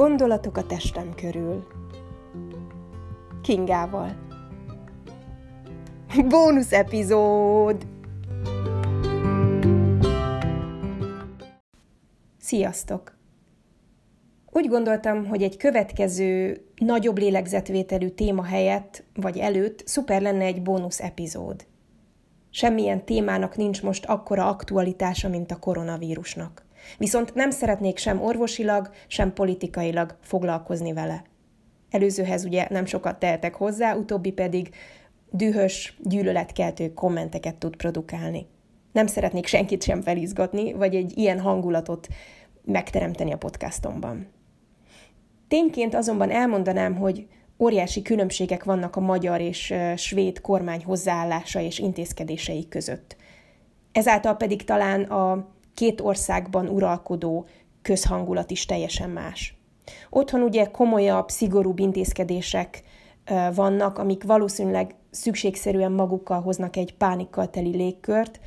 [0.00, 1.66] Gondolatok a testem körül.
[3.42, 4.16] Kingával.
[6.28, 7.86] Bónusz epizód!
[12.38, 13.18] Sziasztok!
[14.50, 21.00] Úgy gondoltam, hogy egy következő, nagyobb lélegzetvételű téma helyett, vagy előtt szuper lenne egy bónusz
[21.00, 21.66] epizód.
[22.50, 26.68] Semmilyen témának nincs most akkora aktualitása, mint a koronavírusnak.
[26.98, 31.24] Viszont nem szeretnék sem orvosilag, sem politikailag foglalkozni vele.
[31.90, 34.70] Előzőhez ugye nem sokat tehetek hozzá, utóbbi pedig
[35.30, 38.46] dühös, gyűlöletkeltő kommenteket tud produkálni.
[38.92, 42.08] Nem szeretnék senkit sem felizgatni, vagy egy ilyen hangulatot
[42.64, 44.26] megteremteni a podcastomban.
[45.48, 47.26] Tényként azonban elmondanám, hogy
[47.58, 53.16] óriási különbségek vannak a magyar és svéd kormány hozzáállása és intézkedései között.
[53.92, 55.48] Ezáltal pedig talán a
[55.80, 57.46] két országban uralkodó
[57.82, 59.54] közhangulat is teljesen más.
[60.10, 62.82] Otthon ugye komolyabb, szigorúbb intézkedések
[63.54, 68.40] vannak, amik valószínűleg szükségszerűen magukkal hoznak egy pánikkal teli légkört.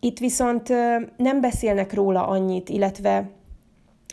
[0.00, 0.68] Itt viszont
[1.16, 3.30] nem beszélnek róla annyit, illetve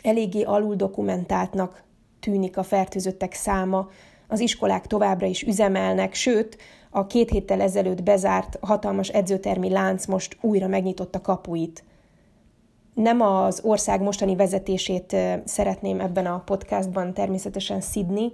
[0.02, 1.82] eléggé alul dokumentáltnak
[2.20, 3.88] tűnik a fertőzöttek száma,
[4.28, 6.56] az iskolák továbbra is üzemelnek, sőt,
[6.90, 11.84] a két héttel ezelőtt bezárt hatalmas edzőtermi lánc most újra megnyitotta kapuit.
[12.94, 18.32] Nem az ország mostani vezetését szeretném ebben a podcastban természetesen szidni,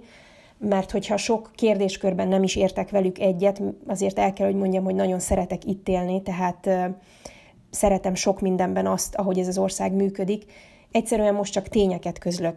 [0.57, 4.95] mert hogyha sok kérdéskörben nem is értek velük egyet, azért el kell, hogy mondjam, hogy
[4.95, 6.69] nagyon szeretek itt élni, tehát
[7.69, 10.43] szeretem sok mindenben azt, ahogy ez az ország működik.
[10.91, 12.55] Egyszerűen most csak tényeket közlök.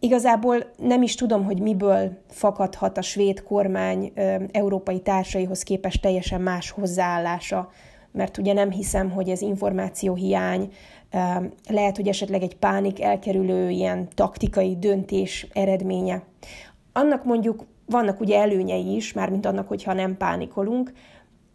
[0.00, 4.12] Igazából nem is tudom, hogy miből fakadhat a svéd kormány
[4.50, 7.70] európai társaihoz képest teljesen más hozzáállása,
[8.12, 10.72] mert ugye nem hiszem, hogy ez információhiány,
[11.68, 16.22] lehet, hogy esetleg egy pánik elkerülő ilyen taktikai döntés eredménye.
[16.92, 20.92] Annak mondjuk vannak ugye előnyei is, mármint annak, hogyha nem pánikolunk,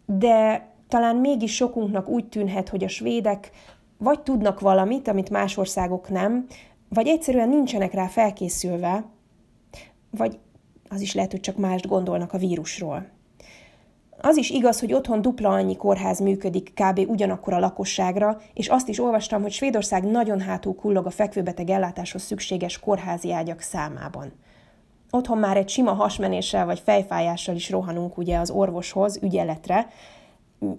[0.06, 3.50] de talán mégis sokunknak úgy tűnhet, hogy a svédek
[3.98, 6.46] vagy tudnak valamit, amit más országok nem,
[6.88, 9.04] vagy egyszerűen nincsenek rá felkészülve,
[10.10, 10.38] vagy
[10.88, 13.06] az is lehet, hogy csak mást gondolnak a vírusról.
[14.20, 17.00] Az is igaz, hogy otthon dupla annyi kórház működik kb.
[17.08, 22.22] ugyanakkor a lakosságra, és azt is olvastam, hogy Svédország nagyon hátul kullog a fekvőbeteg ellátáshoz
[22.22, 24.32] szükséges kórházi ágyak számában.
[25.10, 29.88] Otthon már egy sima hasmenéssel vagy fejfájással is rohanunk ugye az orvoshoz, ügyeletre,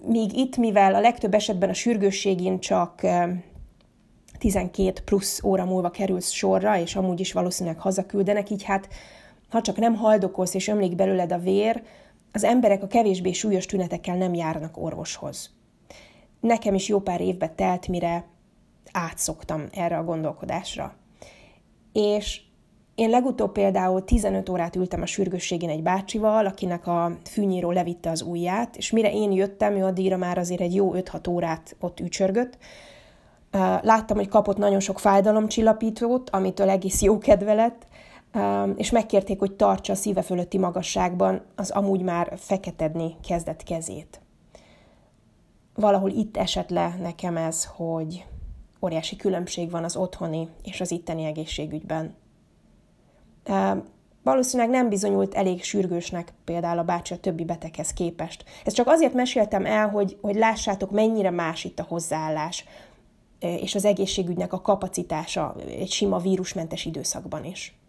[0.06, 3.00] míg itt, mivel a legtöbb esetben a sürgősségén csak
[4.38, 8.88] 12 plusz óra múlva kerülsz sorra, és amúgy is valószínűleg hazaküldenek, így hát
[9.50, 11.82] ha csak nem haldokolsz és ömlik belőled a vér,
[12.32, 15.50] az emberek a kevésbé súlyos tünetekkel nem járnak orvoshoz.
[16.40, 18.24] Nekem is jó pár évbe telt, mire
[18.92, 20.94] átszoktam erre a gondolkodásra.
[21.92, 22.40] És
[22.94, 28.22] én legutóbb például 15 órát ültem a sürgősségén egy bácsival, akinek a fűnyíró levitte az
[28.22, 32.58] ujját, és mire én jöttem, ő addigra már azért egy jó 5-6 órát ott ücsörgött,
[33.82, 37.86] Láttam, hogy kapott nagyon sok fájdalomcsillapítót, amitől egész jó kedve lett,
[38.76, 44.20] és megkérték, hogy tartsa a szíve fölötti magasságban az amúgy már feketedni kezdett kezét.
[45.74, 48.26] Valahol itt esett le nekem ez, hogy
[48.82, 52.14] óriási különbség van az otthoni és az itteni egészségügyben.
[54.22, 58.44] Valószínűleg nem bizonyult elég sürgősnek például a bácsi a többi beteghez képest.
[58.64, 62.64] Ezt csak azért meséltem el, hogy, hogy lássátok, mennyire más itt a hozzáállás
[63.38, 67.79] és az egészségügynek a kapacitása egy sima vírusmentes időszakban is.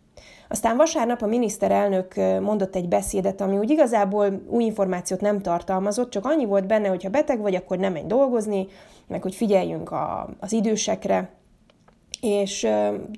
[0.52, 6.26] Aztán vasárnap a miniszterelnök mondott egy beszédet, ami úgy igazából új információt nem tartalmazott, csak
[6.26, 8.68] annyi volt benne, hogy ha beteg vagy, akkor nem menj dolgozni,
[9.08, 11.30] meg hogy figyeljünk a, az idősekre,
[12.22, 12.68] és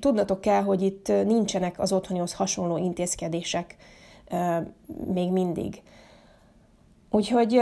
[0.00, 3.76] tudnatok kell, hogy itt nincsenek az otthonihoz hasonló intézkedések
[5.06, 5.82] még mindig.
[7.10, 7.60] Úgyhogy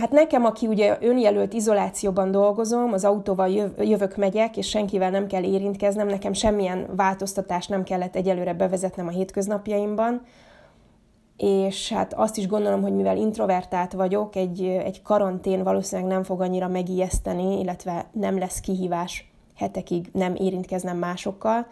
[0.00, 5.42] Hát nekem, aki ugye önjelölt izolációban dolgozom, az autóval jövök, megyek, és senkivel nem kell
[5.42, 10.22] érintkeznem, nekem semmilyen változtatást nem kellett egyelőre bevezetnem a hétköznapjaimban,
[11.36, 16.40] és hát azt is gondolom, hogy mivel introvertált vagyok, egy, egy karantén valószínűleg nem fog
[16.40, 21.66] annyira megijeszteni, illetve nem lesz kihívás hetekig nem érintkeznem másokkal,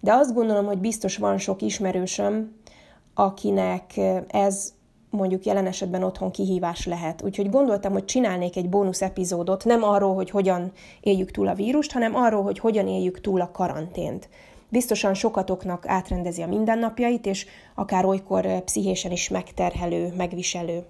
[0.00, 2.56] de azt gondolom, hogy biztos van sok ismerősöm,
[3.14, 4.75] akinek ez
[5.10, 7.22] mondjuk jelen esetben otthon kihívás lehet.
[7.22, 11.92] Úgyhogy gondoltam, hogy csinálnék egy bónusz epizódot, nem arról, hogy hogyan éljük túl a vírust,
[11.92, 14.28] hanem arról, hogy hogyan éljük túl a karantént.
[14.68, 20.84] Biztosan sokatoknak átrendezi a mindennapjait, és akár olykor pszichésen is megterhelő, megviselő.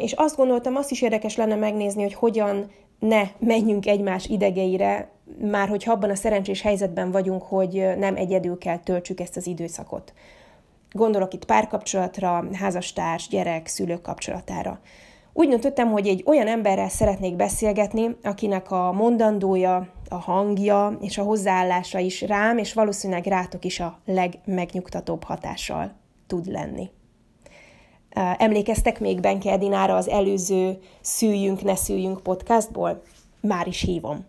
[0.00, 5.10] És azt gondoltam, azt is érdekes lenne megnézni, hogy hogyan ne menjünk egymás idegeire,
[5.40, 10.12] már hogyha abban a szerencsés helyzetben vagyunk, hogy nem egyedül kell töltsük ezt az időszakot.
[10.92, 14.80] Gondolok itt párkapcsolatra, házastárs, gyerek, szülők kapcsolatára.
[15.32, 21.22] Úgy döntöttem, hogy egy olyan emberrel szeretnék beszélgetni, akinek a mondandója, a hangja és a
[21.22, 25.92] hozzáállása is rám, és valószínűleg rátok is a legmegnyugtatóbb hatással
[26.26, 26.90] tud lenni.
[28.38, 33.02] Emlékeztek még Benke Edinára az előző Szüljünk, ne szüljünk podcastból?
[33.40, 34.26] Már is hívom.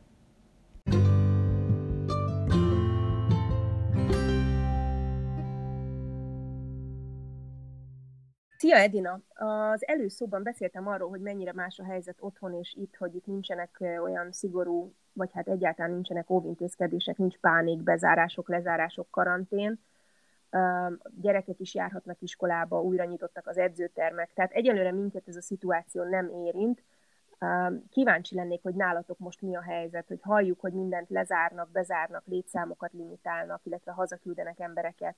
[8.59, 9.19] Szia Edina!
[9.33, 13.77] Az előszóban beszéltem arról, hogy mennyire más a helyzet otthon és itt, hogy itt nincsenek
[13.79, 19.79] olyan szigorú, vagy hát egyáltalán nincsenek óvintézkedések, nincs pánik, bezárások, lezárások, karantén.
[21.21, 26.29] Gyerekek is járhatnak iskolába, újra nyitottak az edzőtermek, tehát egyelőre minket ez a szituáció nem
[26.29, 26.83] érint.
[27.89, 32.94] Kíváncsi lennék, hogy nálatok most mi a helyzet, hogy halljuk, hogy mindent lezárnak, bezárnak, létszámokat
[32.94, 35.17] limitálnak, illetve hazaküldenek embereket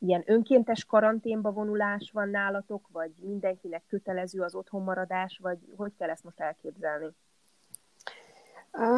[0.00, 6.24] ilyen önkéntes karanténba vonulás van nálatok, vagy mindenkinek kötelező az otthonmaradás, vagy hogy kell ezt
[6.24, 7.06] most elképzelni?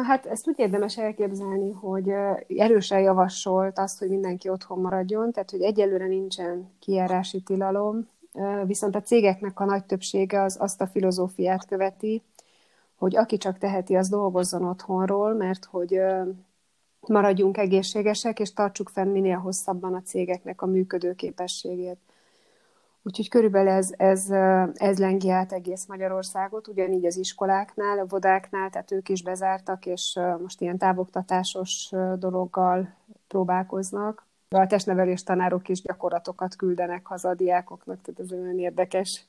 [0.03, 2.09] Hát ezt úgy érdemes elképzelni, hogy
[2.47, 8.09] erősen javasolt azt, hogy mindenki otthon maradjon, tehát hogy egyelőre nincsen kijárási tilalom,
[8.65, 12.23] viszont a cégeknek a nagy többsége az azt a filozófiát követi,
[12.95, 16.01] hogy aki csak teheti, az dolgozzon otthonról, mert hogy
[17.07, 21.97] maradjunk egészségesek, és tartsuk fenn minél hosszabban a cégeknek a működőképességét.
[23.03, 24.29] Úgyhogy körülbelül ez, ez,
[24.73, 30.19] ez lengi át egész Magyarországot, ugyanígy az iskoláknál, a vodáknál, tehát ők is bezártak, és
[30.41, 32.93] most ilyen távoktatásos dologgal
[33.27, 34.25] próbálkoznak.
[34.49, 39.25] A testnevelés tanárok is gyakorlatokat küldenek haza a diákoknak, tehát ez olyan érdekes,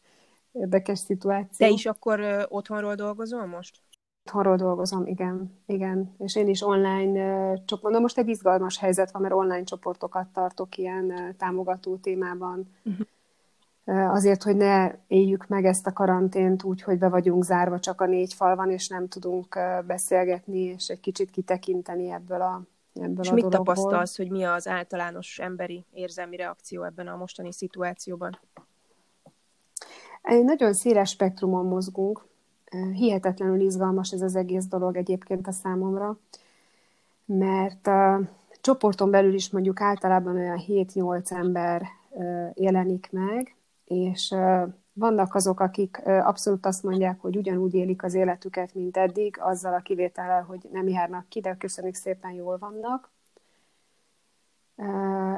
[0.52, 1.66] érdekes szituáció.
[1.66, 3.80] Te is akkor otthonról dolgozol most?
[4.26, 6.14] Otthonról dolgozom, igen, igen.
[6.18, 10.76] És én is online uh, csoport, most egy izgalmas helyzet van, mert online csoportokat tartok
[10.76, 12.68] ilyen támogató témában.
[12.84, 13.06] Uh-huh.
[13.84, 18.00] Uh, azért, hogy ne éljük meg ezt a karantént úgy, hogy be vagyunk zárva csak
[18.00, 22.62] a négy falban, és nem tudunk beszélgetni, és egy kicsit kitekinteni ebből a
[22.94, 23.74] ebből és a mit dologból.
[23.74, 28.38] tapasztalsz, hogy mi az általános emberi érzelmi reakció ebben a mostani szituációban?
[30.22, 32.24] Egy nagyon széles spektrumon mozgunk,
[32.92, 36.18] hihetetlenül izgalmas ez az egész dolog egyébként a számomra,
[37.24, 38.20] mert a
[38.60, 41.82] csoporton belül is mondjuk általában olyan 7-8 ember
[42.54, 44.34] jelenik meg, és
[44.92, 49.80] vannak azok, akik abszolút azt mondják, hogy ugyanúgy élik az életüket, mint eddig, azzal a
[49.80, 53.10] kivétellel, hogy nem járnak ki, de köszönjük szépen, jól vannak.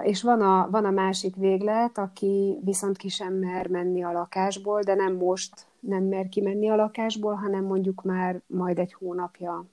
[0.02, 4.80] És van a, van a másik véglet, aki viszont ki sem mer menni a lakásból,
[4.80, 9.66] de nem most nem mer kimenni a lakásból, hanem mondjuk már majd egy hónapja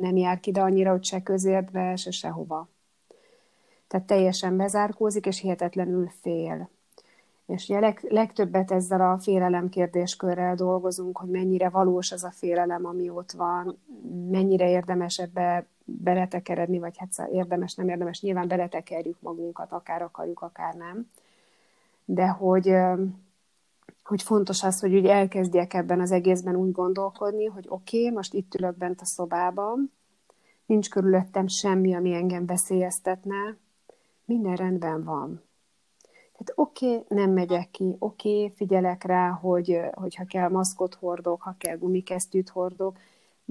[0.00, 2.68] nem jár ki, de annyira, hogy se közértbe, se sehova.
[3.88, 6.68] Tehát teljesen bezárkózik, és hihetetlenül fél.
[7.46, 12.86] És ugye leg, legtöbbet ezzel a félelem kérdéskörrel dolgozunk, hogy mennyire valós az a félelem,
[12.86, 13.78] ami ott van,
[14.30, 20.74] mennyire érdemes ebbe beletekeredni, vagy hát érdemes, nem érdemes, nyilván beletekerjük magunkat, akár akarjuk, akár
[20.74, 21.10] nem.
[22.04, 22.74] De hogy,
[24.04, 28.34] hogy fontos az, hogy úgy elkezdjek ebben az egészben úgy gondolkodni, hogy oké, okay, most
[28.34, 29.92] itt ülök bent a szobában,
[30.66, 33.56] nincs körülöttem semmi, ami engem veszélyeztetne,
[34.24, 35.42] minden rendben van.
[36.32, 41.42] Tehát oké, okay, nem megyek ki, oké, okay, figyelek rá, hogy, hogyha kell maszkot hordok,
[41.42, 42.98] ha kell gumikesztyűt hordok,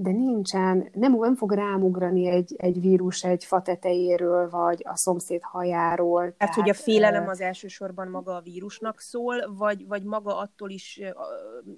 [0.02, 5.42] de nincsen, nem, nem fog rámugrani egy, egy vírus egy fa tetejéről, vagy a szomszéd
[5.42, 6.20] hajáról.
[6.20, 10.70] Tehát, tehát hogy a félelem az elsősorban maga a vírusnak szól, vagy, vagy maga attól
[10.70, 11.00] is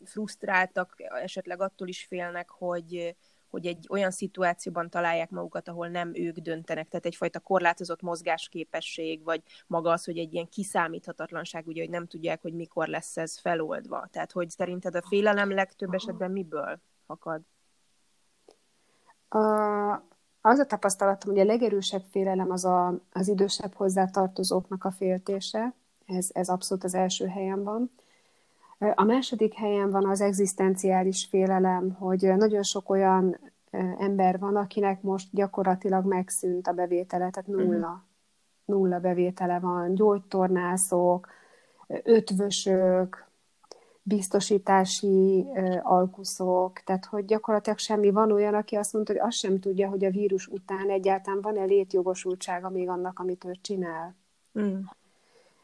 [0.04, 3.16] frusztráltak, esetleg attól is félnek, hogy,
[3.48, 9.42] hogy egy olyan szituációban találják magukat, ahol nem ők döntenek, tehát egyfajta korlátozott mozgásképesség, vagy
[9.66, 14.08] maga az, hogy egy ilyen kiszámíthatatlanság, ugye, hogy nem tudják, hogy mikor lesz ez feloldva.
[14.10, 17.40] Tehát, hogy szerinted a félelem legtöbb esetben miből fakad?
[19.34, 20.02] A,
[20.40, 25.72] az a tapasztalatom, hogy a legerősebb félelem az a, az idősebb hozzátartozóknak a féltése,
[26.06, 27.90] ez, ez abszolút az első helyen van.
[28.94, 33.38] A második helyen van az egzisztenciális félelem, hogy nagyon sok olyan
[33.98, 37.86] ember van, akinek most gyakorlatilag megszűnt a bevétele, tehát nulla.
[37.86, 38.02] Uh-huh.
[38.64, 41.28] Nulla bevétele van, gyógytornászok,
[42.02, 43.26] ötvösök,
[44.06, 45.46] biztosítási
[45.82, 48.10] alkuszok, tehát hogy gyakorlatilag semmi.
[48.10, 51.64] Van olyan, aki azt mondta, hogy azt sem tudja, hogy a vírus után egyáltalán van-e
[51.64, 54.14] létjogosultsága még annak, amit ő csinál.
[54.60, 54.80] Mm.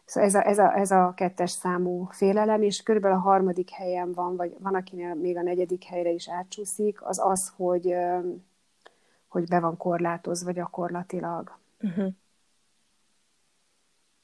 [0.04, 4.12] Szóval ez a, ez, a, ez a kettes számú félelem, és körülbelül a harmadik helyen
[4.12, 7.94] van, vagy van, akinél még a negyedik helyre is átcsúszik, az az, hogy,
[9.28, 11.58] hogy be van korlátozva gyakorlatilag.
[11.80, 12.12] Uh-huh.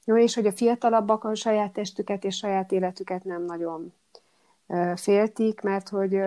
[0.04, 3.92] Jó, és hogy a fiatalabbak a saját testüket és saját életüket nem nagyon
[4.94, 6.20] féltik, mert hogy,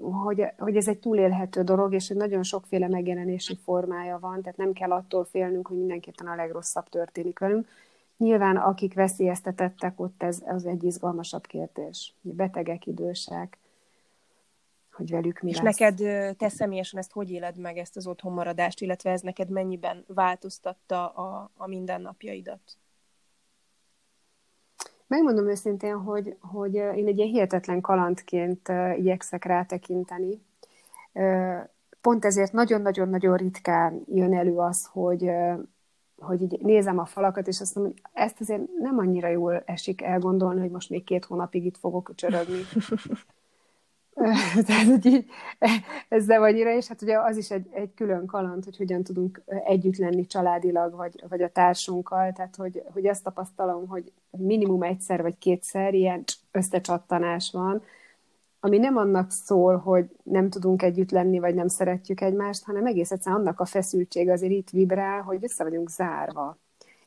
[0.00, 4.72] hogy, hogy ez egy túlélhető dolog, és hogy nagyon sokféle megjelenési formája van, tehát nem
[4.72, 7.68] kell attól félnünk, hogy mindenképpen a legrosszabb történik velünk.
[8.16, 12.14] Nyilván akik veszélyeztetettek, ott ez az egy izgalmasabb kérdés.
[12.20, 13.58] Betegek, idősek,
[14.92, 15.78] hogy velük mi És lesz.
[15.78, 15.96] neked,
[16.36, 21.50] te személyesen ezt hogy éled meg, ezt az otthonmaradást, illetve ez neked mennyiben változtatta a,
[21.56, 22.60] a mindennapjaidat?
[25.12, 30.42] Megmondom őszintén, hogy, hogy én egy ilyen hihetetlen kalandként igyekszek rátekinteni.
[32.00, 35.30] Pont ezért nagyon-nagyon-nagyon ritkán jön elő az, hogy,
[36.16, 40.02] hogy így nézem a falakat, és azt mondom, hogy ezt azért nem annyira jól esik
[40.02, 42.60] elgondolni, hogy most még két hónapig itt fogok csörögni.
[44.66, 45.26] Tehát, hogy így,
[46.08, 49.42] ez nem annyira, és hát ugye az is egy, egy külön kaland, hogy hogyan tudunk
[49.64, 55.22] együtt lenni családilag, vagy, vagy a társunkkal, tehát hogy, hogy azt tapasztalom, hogy minimum egyszer
[55.22, 57.82] vagy kétszer ilyen összecsattanás van,
[58.60, 63.10] ami nem annak szól, hogy nem tudunk együtt lenni, vagy nem szeretjük egymást, hanem egész
[63.10, 66.61] egyszerűen annak a feszültség azért itt vibrál, hogy össze vagyunk zárva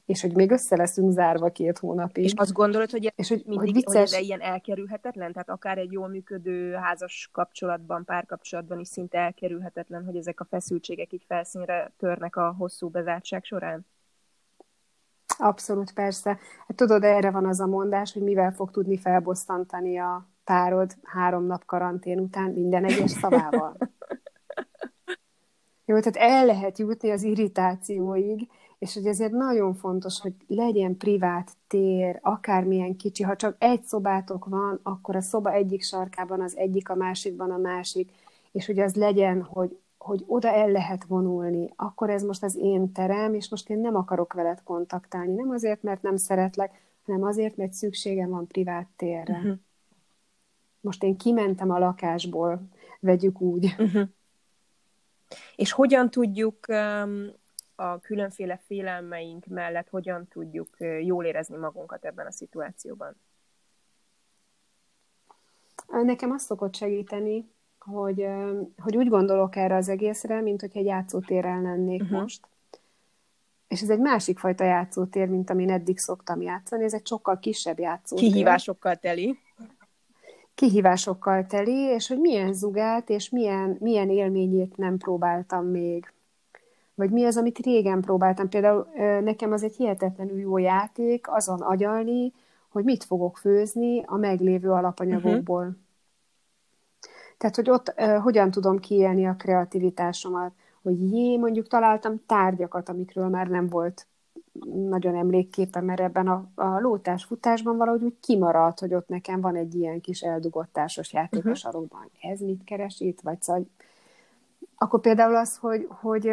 [0.05, 2.23] és hogy még össze leszünk zárva két hónapig.
[2.23, 3.93] És azt gondolod, hogy, és hogy, mindig, hogy, vicces...
[3.93, 5.31] hogy ez ilyen elkerülhetetlen?
[5.31, 11.13] Tehát akár egy jól működő házas kapcsolatban, párkapcsolatban is szinte elkerülhetetlen, hogy ezek a feszültségek
[11.13, 13.85] így felszínre törnek a hosszú bezártság során?
[15.37, 16.37] Abszolút, persze.
[16.67, 21.45] Hát tudod, erre van az a mondás, hogy mivel fog tudni felbosszantani a párod három
[21.45, 23.77] nap karantén után minden egyes szavával.
[25.85, 28.47] Jó, tehát el lehet jutni az irritációig,
[28.79, 34.45] és hogy ezért nagyon fontos, hogy legyen privát tér, akármilyen kicsi, ha csak egy szobátok
[34.45, 38.11] van, akkor a szoba egyik sarkában az egyik, a másikban a másik,
[38.51, 42.91] és hogy az legyen, hogy, hogy oda el lehet vonulni, akkor ez most az én
[42.91, 47.57] terem, és most én nem akarok veled kontaktálni, nem azért, mert nem szeretlek, hanem azért,
[47.57, 49.37] mert szükségem van privát térre.
[49.37, 49.57] Uh-huh.
[50.81, 52.61] Most én kimentem a lakásból,
[52.99, 53.75] vegyük úgy.
[53.77, 54.07] Uh-huh.
[55.55, 57.27] És hogyan tudjuk um,
[57.75, 63.15] a különféle félelmeink mellett hogyan tudjuk jól érezni magunkat ebben a szituációban?
[65.87, 68.27] Nekem azt szokott segíteni, hogy,
[68.77, 72.19] hogy úgy gondolok erre az egészre, mint hogy egy játszótérrel lennék uh-huh.
[72.21, 72.47] most.
[73.67, 76.83] És ez egy másik fajta játszótér, mint amin eddig szoktam játszani.
[76.83, 78.29] Ez egy sokkal kisebb játszótér.
[78.29, 79.39] Kihívásokkal teli.
[80.55, 86.13] Kihívásokkal teli, és hogy milyen zugát és milyen, milyen élményét nem próbáltam még
[86.95, 88.49] vagy mi az, amit régen próbáltam.
[88.49, 88.87] Például
[89.21, 92.33] nekem az egy hihetetlenül jó játék azon agyalni,
[92.69, 95.61] hogy mit fogok főzni a meglévő alapanyagokból.
[95.61, 95.75] Uh-huh.
[97.37, 103.27] Tehát, hogy ott uh, hogyan tudom kiélni a kreativitásomat, hogy jé, mondjuk találtam tárgyakat, amikről
[103.27, 104.07] már nem volt
[104.89, 109.55] nagyon emlékképpen, mert ebben a, a lótás futásban valahogy úgy kimaradt, hogy ott nekem van
[109.55, 111.51] egy ilyen kis eldugott társas játék uh-huh.
[111.53, 112.09] a sarokban.
[112.21, 113.21] Ez mit keres itt?
[113.21, 113.65] Vagy szóval
[114.75, 116.31] akkor például az, hogy, hogy,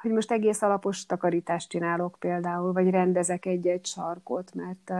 [0.00, 4.90] hogy most egész alapos takarítást csinálok például, vagy rendezek egy-egy sarkot, mert,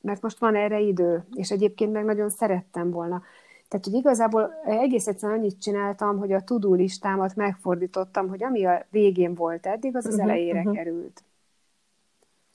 [0.00, 3.22] mert most van erre idő, és egyébként meg nagyon szerettem volna.
[3.68, 8.86] Tehát, hogy igazából egész egyszerűen annyit csináltam, hogy a tudó listámat megfordítottam, hogy ami a
[8.90, 10.74] végén volt eddig, az az uh-huh, elejére uh-huh.
[10.74, 11.24] került.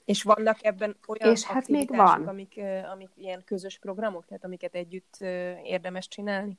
[0.04, 2.26] És vannak ebben olyan és hát még van.
[2.26, 2.60] Amik,
[2.92, 5.16] amik ilyen közös programok, tehát amiket együtt
[5.62, 6.58] érdemes csinálni?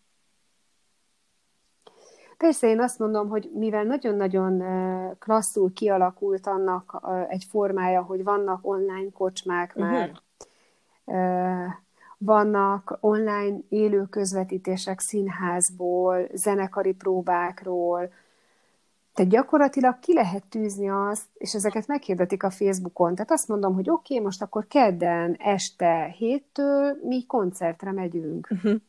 [2.41, 4.63] Persze én azt mondom, hogy mivel nagyon-nagyon
[5.19, 9.91] klasszul kialakult annak egy formája, hogy vannak online kocsmák uh-huh.
[9.91, 10.11] már,
[12.17, 18.11] vannak online élő közvetítések színházból, zenekari próbákról,
[19.13, 23.15] tehát gyakorlatilag ki lehet tűzni azt, és ezeket meghirdetik a Facebookon.
[23.15, 28.47] Tehát azt mondom, hogy oké, okay, most akkor kedden este héttől mi koncertre megyünk.
[28.51, 28.81] Uh-huh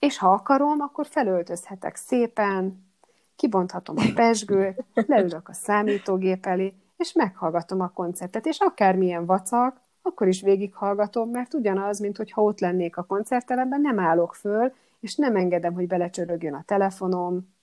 [0.00, 2.88] és ha akarom, akkor felöltözhetek szépen,
[3.36, 10.28] kibonthatom a pesgőt, leülök a számítógép elé, és meghallgatom a koncertet, és akármilyen vacak, akkor
[10.28, 15.36] is végighallgatom, mert ugyanaz, mint hogyha ott lennék a koncertteremben, nem állok föl, és nem
[15.36, 17.54] engedem, hogy belecsörögjön a telefonom,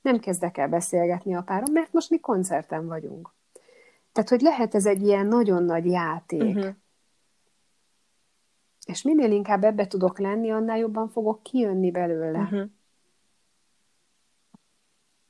[0.00, 3.34] nem kezdek el beszélgetni a párom, mert most mi koncerten vagyunk.
[4.12, 6.56] Tehát, hogy lehet ez egy ilyen nagyon nagy játék.
[6.56, 6.74] Uh-huh.
[8.86, 12.38] És minél inkább ebbe tudok lenni, annál jobban fogok kijönni belőle.
[12.38, 12.64] Uh-huh.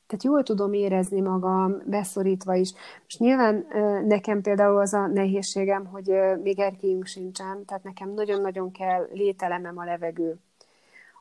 [0.06, 2.72] Tehát jól tudom érezni magam, beszorítva is.
[3.02, 3.66] Most nyilván
[4.06, 9.84] nekem például az a nehézségem, hogy még erkélyünk sincsen, tehát nekem nagyon-nagyon kell lételemem a
[9.84, 10.38] levegő.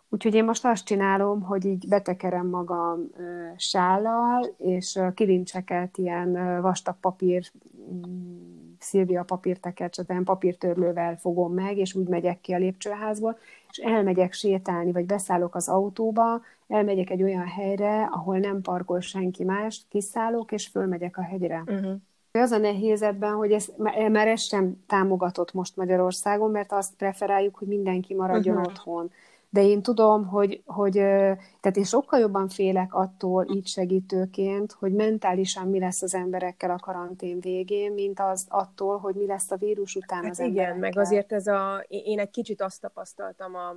[0.10, 3.10] Úgyhogy én most azt csinálom, hogy így betekerem magam
[3.58, 7.52] sállal, és kilincseket ilyen vastag papír,
[7.94, 13.38] mm, szilvia papírtekercset, ilyen papírtörlővel fogom meg, és úgy megyek ki a lépcsőházból,
[13.70, 19.44] és elmegyek sétálni, vagy beszállok az autóba, elmegyek egy olyan helyre, ahol nem parkol senki
[19.44, 21.64] más, kiszállok, és fölmegyek a hegyre.
[21.66, 21.96] Uh-huh.
[22.32, 23.68] Az a nehéz ebben, hogy ez,
[24.12, 28.72] már ez sem támogatott most Magyarországon, mert azt preferáljuk, hogy mindenki maradjon uh-huh.
[28.72, 29.12] otthon
[29.56, 35.68] de én tudom, hogy, hogy tehát én sokkal jobban félek attól így segítőként, hogy mentálisan
[35.68, 39.96] mi lesz az emberekkel a karantén végén, mint az attól, hogy mi lesz a vírus
[39.96, 40.78] után hát az igen, emberekkel.
[40.80, 43.76] meg azért ez a, én egy kicsit azt tapasztaltam a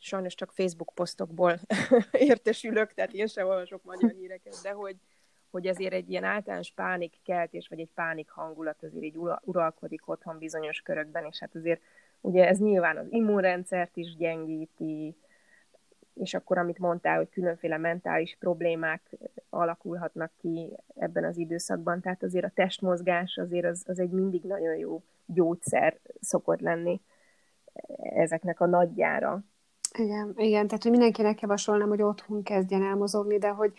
[0.00, 1.60] sajnos csak Facebook posztokból
[2.12, 4.96] értesülök, tehát én sem olvasok magyar híreket, de hogy,
[5.50, 10.80] hogy azért egy ilyen általános pánikkeltés, vagy egy pánik hangulat azért így uralkodik otthon bizonyos
[10.80, 11.80] körökben, és hát azért
[12.20, 15.16] Ugye ez nyilván az immunrendszert is gyengíti,
[16.14, 19.16] és akkor, amit mondtál, hogy különféle mentális problémák
[19.50, 24.76] alakulhatnak ki ebben az időszakban, tehát azért a testmozgás azért az, az egy mindig nagyon
[24.76, 27.00] jó gyógyszer szokott lenni
[28.02, 29.44] ezeknek a nagyjára.
[29.98, 33.72] Igen, igen, tehát hogy mindenkinek javasolnám, hogy otthon kezdjen el mozogni, de hogy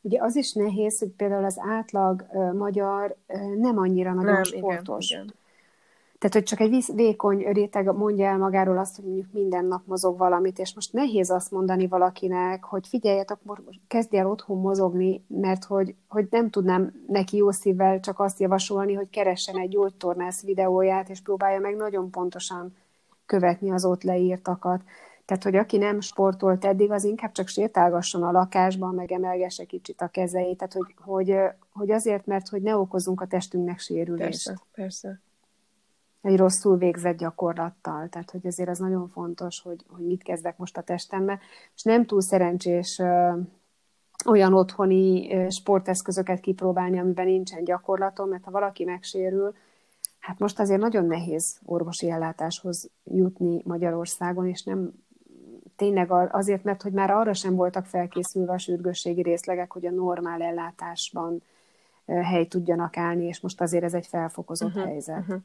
[0.00, 4.42] ugye az is nehéz, hogy például az átlag uh, magyar uh, nem annyira nagyon nem,
[4.42, 5.10] sportos.
[5.10, 5.34] Igen, igen.
[6.18, 10.18] Tehát, hogy csak egy vékony réteg mondja el magáról azt, hogy mondjuk minden nap mozog
[10.18, 15.64] valamit, és most nehéz azt mondani valakinek, hogy figyeljetek, most kezdj el otthon mozogni, mert
[15.64, 21.08] hogy, hogy nem tudnám neki jó szívvel csak azt javasolni, hogy keressen egy gyógytornász videóját,
[21.08, 22.76] és próbálja meg nagyon pontosan
[23.26, 24.82] követni az ott leírtakat.
[25.24, 30.00] Tehát, hogy aki nem sportolt eddig, az inkább csak sétálgasson a lakásban, meg emelgesse kicsit
[30.00, 30.56] a kezeit.
[30.56, 31.36] Tehát, hogy, hogy,
[31.72, 34.20] hogy azért, mert hogy ne okozunk a testünknek sérülést.
[34.20, 35.20] Persze, persze
[36.22, 38.08] egy rosszul végzett gyakorlattal.
[38.08, 41.40] Tehát, hogy ezért az nagyon fontos, hogy, hogy mit kezdek most a testemmel.
[41.74, 43.02] És nem túl szerencsés
[44.26, 49.54] olyan otthoni sporteszközöket kipróbálni, amiben nincsen gyakorlatom, mert ha valaki megsérül,
[50.18, 54.92] hát most azért nagyon nehéz orvosi ellátáshoz jutni Magyarországon, és nem
[55.76, 60.42] tényleg azért, mert hogy már arra sem voltak felkészülve a sürgősségi részlegek, hogy a normál
[60.42, 61.42] ellátásban
[62.06, 65.18] hely tudjanak állni, és most azért ez egy felfokozott uh-huh, helyzet.
[65.18, 65.40] Uh-huh.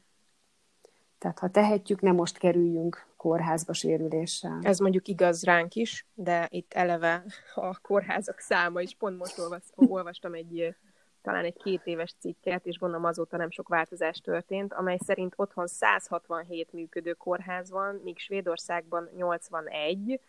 [1.24, 4.58] Tehát ha tehetjük, nem most kerüljünk kórházba sérüléssel.
[4.62, 9.40] Ez mondjuk igaz ránk is, de itt eleve a kórházak száma is, pont most
[9.74, 10.74] olvastam egy
[11.22, 15.66] talán egy két éves cikket, és gondolom azóta nem sok változás történt, amely szerint otthon
[15.66, 20.20] 167 működő kórház van, míg Svédországban 81,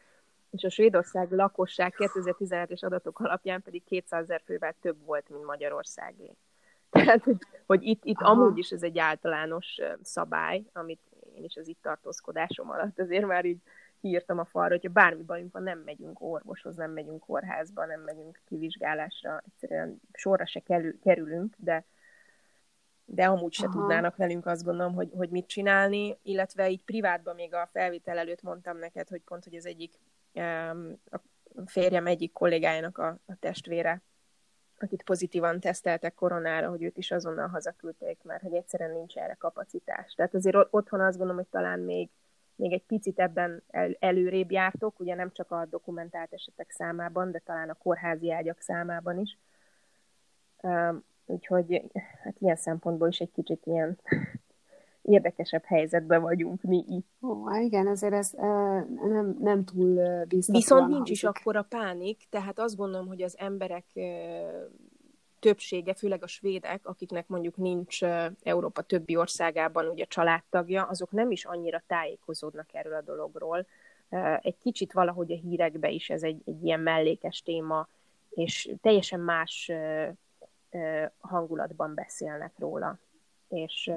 [0.52, 6.36] és a Svédország lakosság 2017-es adatok alapján pedig 200 ezer fővel több volt, mint Magyarországé.
[7.04, 11.00] Tehát, hogy, hogy itt, itt amúgy is ez egy általános szabály, amit
[11.36, 13.58] én is az itt tartózkodásom alatt azért már így
[14.02, 18.42] írtam a falra, hogyha bármi bajunk van, nem megyünk orvoshoz, nem megyünk kórházba, nem megyünk
[18.48, 20.64] kivizsgálásra, egyszerűen sorra se
[21.04, 21.86] kerülünk, de,
[23.06, 23.80] de amúgy se Aha.
[23.80, 28.42] tudnának velünk azt gondolom, hogy, hogy mit csinálni, illetve így privátban még a felvétel előtt
[28.42, 29.94] mondtam neked, hogy pont, hogy az egyik
[31.12, 31.20] a
[31.66, 34.02] férjem egyik kollégájának a, a testvére
[34.80, 40.14] akit pozitívan teszteltek koronára, hogy őt is azonnal hazaküldték, mert hogy egyszerűen nincs erre kapacitás.
[40.14, 42.10] Tehát azért otthon azt gondolom, hogy talán még,
[42.56, 47.40] még egy picit ebben el, előrébb jártok, ugye nem csak a dokumentált esetek számában, de
[47.40, 49.38] talán a kórházi ágyak számában is.
[51.26, 51.82] Úgyhogy
[52.24, 54.00] hát ilyen szempontból is egy kicsit ilyen
[55.06, 57.08] érdekesebb helyzetben vagyunk mi itt.
[57.22, 59.94] Ó, igen, ezért ez nem, nem túl
[60.28, 63.86] biztatóan Viszont nincs is akkora pánik, tehát azt gondolom, hogy az emberek
[65.40, 68.04] többsége, főleg a svédek, akiknek mondjuk nincs
[68.44, 73.66] Európa többi országában ugye családtagja, azok nem is annyira tájékozódnak erről a dologról.
[74.42, 77.88] Egy kicsit valahogy a hírekbe is ez egy, egy ilyen mellékes téma,
[78.30, 79.72] és teljesen más
[81.20, 82.98] hangulatban beszélnek róla.
[83.48, 83.92] És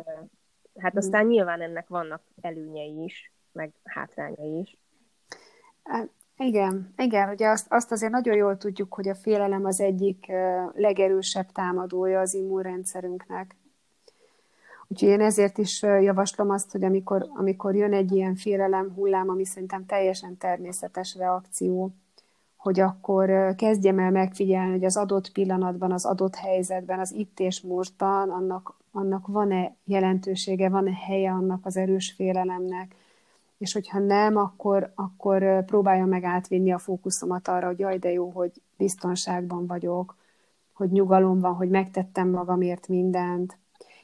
[0.80, 0.98] Hát mm.
[0.98, 4.78] aztán nyilván ennek vannak előnyei is, meg hátrányai is.
[6.36, 10.26] Igen, igen, ugye azt, azt azért nagyon jól tudjuk, hogy a félelem az egyik
[10.74, 13.56] legerősebb támadója az immunrendszerünknek.
[14.88, 19.44] Úgyhogy én ezért is javaslom azt, hogy amikor, amikor jön egy ilyen félelem hullám, ami
[19.44, 21.94] szerintem teljesen természetes reakció,
[22.58, 27.60] hogy akkor kezdjem el megfigyelni, hogy az adott pillanatban, az adott helyzetben, az itt és
[27.60, 32.94] mostban annak, annak van-e jelentősége, van-e helye annak az erős félelemnek,
[33.58, 38.30] és hogyha nem, akkor, akkor próbálja meg átvinni a fókuszomat arra, hogy jaj, de jó,
[38.30, 40.16] hogy biztonságban vagyok,
[40.72, 43.58] hogy nyugalom van, hogy megtettem magamért mindent,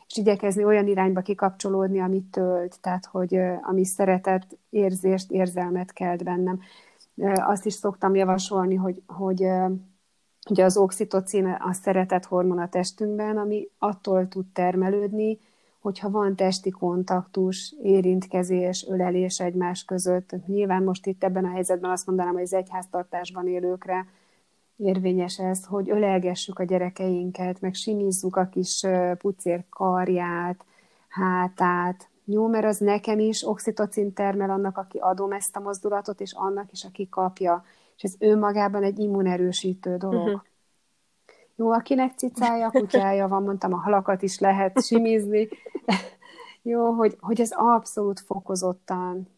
[0.08, 6.60] és igyekezni olyan irányba kikapcsolódni, amit tölt, tehát hogy ami szeretet, érzést, érzelmet kelt bennem.
[7.36, 9.46] Azt is szoktam javasolni, hogy, hogy
[10.50, 15.38] ugye az oxitocin a szeretet hormon a testünkben, ami attól tud termelődni,
[15.80, 20.46] hogyha van testi kontaktus, érintkezés, ölelés egymás között.
[20.46, 24.06] Nyilván most itt ebben a helyzetben azt mondanám, hogy az egyháztartásban élőkre
[24.76, 28.86] érvényes ez, hogy ölelgessük a gyerekeinket, meg simízzuk a kis
[29.18, 30.64] pucér karját,
[31.08, 32.08] hátát.
[32.24, 36.72] Jó, mert az nekem is oxitocin termel annak, aki adom ezt a mozdulatot, és annak
[36.72, 37.64] is, aki kapja.
[37.96, 40.26] És ez önmagában egy immunerősítő dolog.
[40.26, 40.40] Uh-huh.
[41.56, 45.48] Jó, akinek cicája, kutyája van, mondtam, a halakat is lehet simizni.
[46.62, 49.28] Jó, hogy, hogy ez abszolút fokozottan,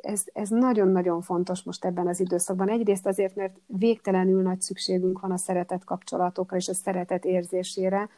[0.00, 2.68] ez, ez nagyon-nagyon fontos most ebben az időszakban.
[2.68, 8.08] Egyrészt azért, mert végtelenül nagy szükségünk van a szeretet kapcsolatokra és a szeretet érzésére,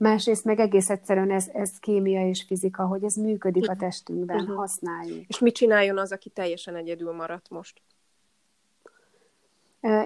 [0.00, 4.56] Másrészt meg egész egyszerűen ez, ez kémia és fizika, hogy ez működik a testünkben, uh-huh.
[4.56, 5.26] használjuk.
[5.26, 7.82] És mit csináljon az, aki teljesen egyedül maradt most?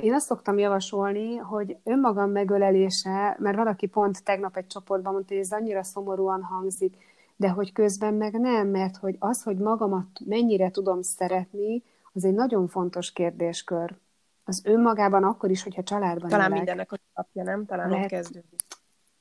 [0.00, 5.42] Én azt szoktam javasolni, hogy önmagam megölelése, mert valaki pont tegnap egy csoportban mondta, hogy
[5.42, 6.96] ez annyira szomorúan hangzik,
[7.36, 12.34] de hogy közben meg nem, mert hogy az, hogy magamat mennyire tudom szeretni, az egy
[12.34, 13.94] nagyon fontos kérdéskör.
[14.44, 16.56] Az önmagában akkor is, hogyha családban Talán élek.
[16.56, 17.66] mindennek az alapja, nem?
[17.66, 18.63] Talán lehet, ott kezdődik.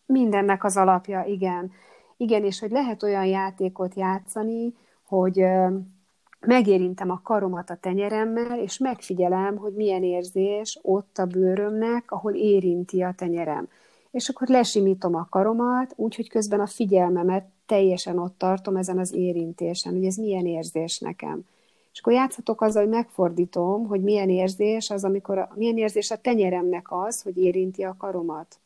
[0.05, 1.71] Mindennek az alapja, igen.
[2.17, 5.45] Igen, és hogy lehet olyan játékot játszani, hogy
[6.39, 13.01] megérintem a karomat a tenyeremmel, és megfigyelem, hogy milyen érzés ott a bőrömnek, ahol érinti
[13.01, 13.67] a tenyerem.
[14.11, 19.93] És akkor lesimítom a karomat, úgyhogy közben a figyelmemet teljesen ott tartom ezen az érintésen,
[19.93, 21.45] hogy ez milyen érzés nekem.
[21.93, 26.17] És akkor játszhatok azzal, hogy megfordítom, hogy milyen érzés az, amikor a, milyen érzés a
[26.17, 28.59] tenyeremnek az, hogy érinti a karomat.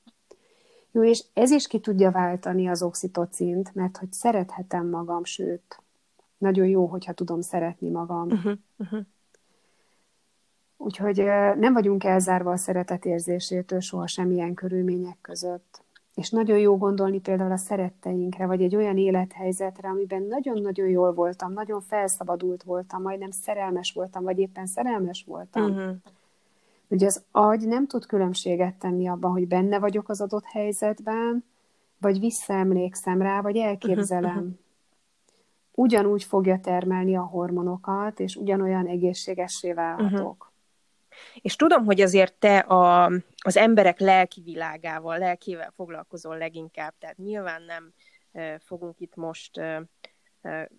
[0.97, 5.81] Jó, és ez is ki tudja váltani az oxitocint, mert hogy szerethetem magam, sőt,
[6.37, 8.27] nagyon jó, hogyha tudom szeretni magam.
[8.31, 8.99] Uh-huh, uh-huh.
[10.77, 11.17] Úgyhogy
[11.57, 15.83] nem vagyunk elzárva a szeretet érzésétől soha semmilyen körülmények között.
[16.15, 21.53] És nagyon jó gondolni például a szeretteinkre, vagy egy olyan élethelyzetre, amiben nagyon-nagyon jól voltam,
[21.53, 25.63] nagyon felszabadult voltam, majdnem szerelmes voltam, vagy éppen szerelmes voltam.
[25.63, 25.95] Uh-huh.
[26.87, 31.43] Ugye az agy nem tud különbséget tenni abban, hogy benne vagyok az adott helyzetben,
[31.97, 34.35] vagy visszaemlékszem rá, vagy elképzelem.
[34.35, 34.53] Uh-huh
[35.79, 40.31] ugyanúgy fogja termelni a hormonokat, és ugyanolyan egészségessé válhatok.
[40.31, 41.41] Uh-huh.
[41.41, 47.61] És tudom, hogy azért te a, az emberek lelki világával, lelkével foglalkozol leginkább, tehát nyilván
[47.61, 47.93] nem
[48.59, 49.61] fogunk itt most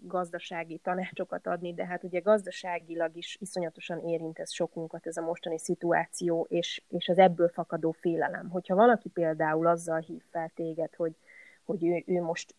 [0.01, 5.59] gazdasági tanácsokat adni, de hát ugye gazdaságilag is iszonyatosan érint ez sokunkat ez a mostani
[5.59, 8.51] szituáció, és, és az ebből fakadó félelem.
[8.51, 11.17] Hogyha valaki például azzal hív fel téged, hogy,
[11.65, 12.55] hogy ő, ő most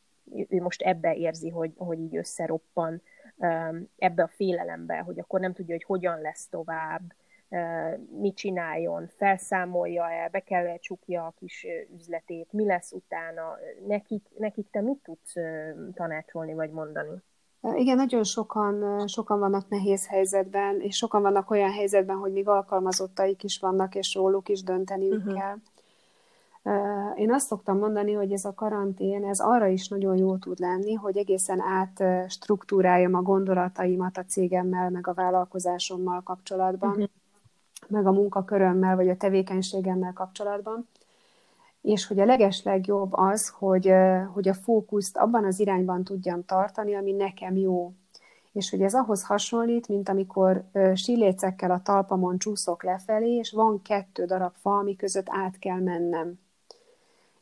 [0.49, 3.01] ő most ebbe érzi, hogy, hogy így összeroppan
[3.97, 7.13] ebbe a félelembe, hogy akkor nem tudja, hogy hogyan lesz tovább,
[8.19, 13.57] mit csináljon, felszámolja el, be kell csukja a kis üzletét, mi lesz utána,
[13.87, 15.33] nekik, nekik te mit tudsz
[15.93, 17.21] tanácsolni vagy mondani?
[17.73, 23.43] Igen, nagyon sokan, sokan vannak nehéz helyzetben, és sokan vannak olyan helyzetben, hogy még alkalmazottaik
[23.43, 25.39] is vannak, és róluk is dönteniük uh-huh.
[25.39, 25.55] kell.
[27.15, 30.93] Én azt szoktam mondani, hogy ez a karantén, ez arra is nagyon jó tud lenni,
[30.93, 37.07] hogy egészen át struktúráljam a gondolataimat a cégemmel, meg a vállalkozásommal kapcsolatban, uh-huh.
[37.89, 40.87] Meg a munkakörömmel, vagy a tevékenységemmel kapcsolatban.
[41.81, 43.93] És hogy a legeslegjobb az, hogy,
[44.33, 47.93] hogy a fókuszt abban az irányban tudjam tartani, ami nekem jó.
[48.51, 54.25] És hogy ez ahhoz hasonlít, mint amikor sílécekkel a talpamon csúszok lefelé, és van kettő
[54.25, 56.39] darab fa, ami között át kell mennem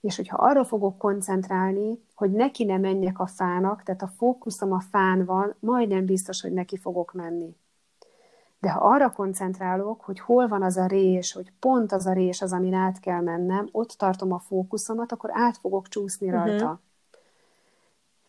[0.08, 4.80] és hogyha arra fogok koncentrálni, hogy neki ne menjek a fának, tehát a fókuszom a
[4.80, 7.56] fán van, majdnem biztos, hogy neki fogok menni.
[8.68, 12.42] De ha arra koncentrálok, hogy hol van az a rés, hogy pont az a rés
[12.42, 16.36] az, amin át kell mennem, ott tartom a fókuszomat, akkor át fogok csúszni mhm.
[16.36, 16.64] rajta.
[16.64, 16.80] Uh-huh.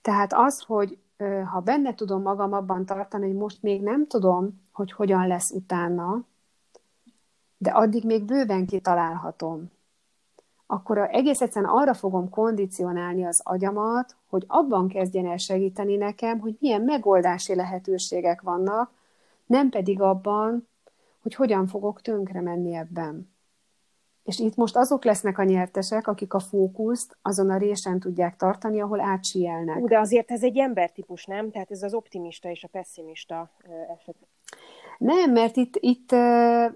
[0.03, 0.99] Tehát az, hogy
[1.53, 6.25] ha benne tudom magam abban tartani, hogy most még nem tudom, hogy hogyan lesz utána,
[7.57, 9.71] de addig még bőven kitalálhatom
[10.71, 16.57] akkor egész egyszerűen arra fogom kondicionálni az agyamat, hogy abban kezdjen el segíteni nekem, hogy
[16.61, 18.91] milyen megoldási lehetőségek vannak,
[19.49, 20.69] nem pedig abban,
[21.23, 23.37] hogy hogyan fogok tönkre menni ebben.
[24.23, 28.81] És itt most azok lesznek a nyertesek, akik a fókuszt azon a résen tudják tartani,
[28.81, 29.83] ahol átsielnek.
[29.83, 31.51] De azért ez egy embertípus, nem?
[31.51, 33.51] Tehát ez az optimista és a pessimista
[33.99, 34.17] eset.
[34.99, 36.73] Nem, mert itt, itt uh,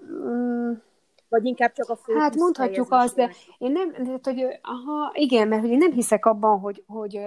[1.33, 5.47] Vagy inkább csak a fókusz Hát mondhatjuk azt, de én nem, tehát, hogy aha, igen,
[5.47, 7.19] mert hogy én nem hiszek abban, hogy, hogy,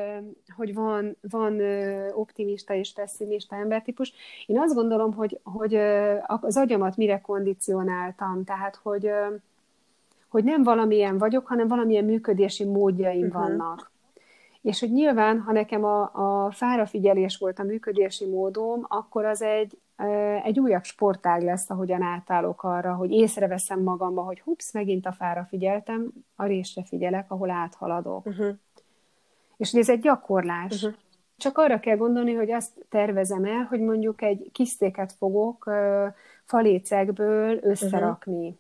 [0.57, 1.61] hogy van, van
[2.13, 4.13] optimista és pessimista embertípus.
[4.47, 5.75] Én azt gondolom, hogy, hogy
[6.27, 9.11] az agyamat mire kondicionáltam, tehát hogy,
[10.29, 13.43] hogy nem valamilyen vagyok, hanem valamilyen működési módjaim uh-huh.
[13.43, 13.91] vannak.
[14.63, 19.79] És hogy nyilván, ha nekem a, a fárafigyelés volt a működési módom, akkor az egy,
[20.45, 25.45] egy újabb sportág lesz, ahogyan átállok arra, hogy észreveszem magamba, hogy hups, megint a fára
[25.45, 28.27] figyeltem, a résre figyelek, ahol áthaladok.
[28.27, 28.55] Uh-huh.
[29.57, 30.83] És hogy ez egy gyakorlás.
[30.83, 30.99] Uh-huh.
[31.37, 35.71] Csak arra kell gondolni, hogy azt tervezem el, hogy mondjuk egy kisztéket fogok
[36.45, 38.47] falécekből összerakni.
[38.47, 38.57] Uh-huh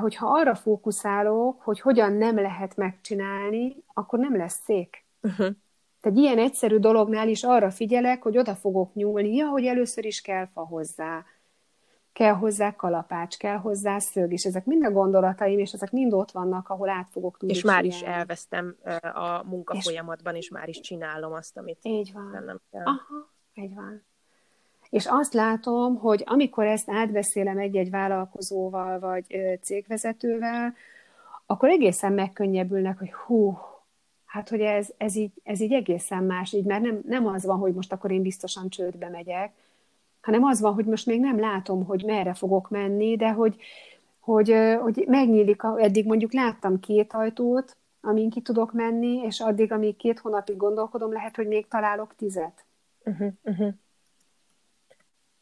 [0.00, 5.04] hogyha arra fókuszálok, hogy hogyan nem lehet megcsinálni, akkor nem lesz szék.
[5.22, 5.46] Uh-huh.
[6.06, 10.20] Tehát ilyen egyszerű dolognál is arra figyelek, hogy oda fogok nyúlni, ja, hogy először is
[10.20, 11.24] kell fa hozzá,
[12.12, 16.30] kell hozzá kalapács, kell hozzá szög, és ezek mind a gondolataim, és ezek mind ott
[16.30, 18.76] vannak, ahol át fogok tudni És már is elvesztem
[19.14, 22.42] a munkafolyamatban, és, és már is csinálom azt, amit így van.
[22.46, 22.84] nem kell.
[22.84, 24.02] Aha, így van.
[24.90, 29.24] És azt látom, hogy amikor ezt átbeszélem egy-egy vállalkozóval, vagy
[29.62, 30.74] cégvezetővel,
[31.46, 33.58] akkor egészen megkönnyebbülnek, hogy hú,
[34.26, 37.58] hát hogy ez, ez, így, ez így egészen más, így mert nem, nem az van,
[37.58, 39.52] hogy most akkor én biztosan csődbe megyek,
[40.20, 43.56] hanem az van, hogy most még nem látom, hogy merre fogok menni, de hogy,
[44.20, 49.96] hogy, hogy megnyílik, eddig mondjuk láttam két ajtót, amin ki tudok menni, és addig, amíg
[49.96, 52.64] két hónapig gondolkodom, lehet, hogy még találok tizet.
[53.04, 53.74] Uh-huh, uh-huh.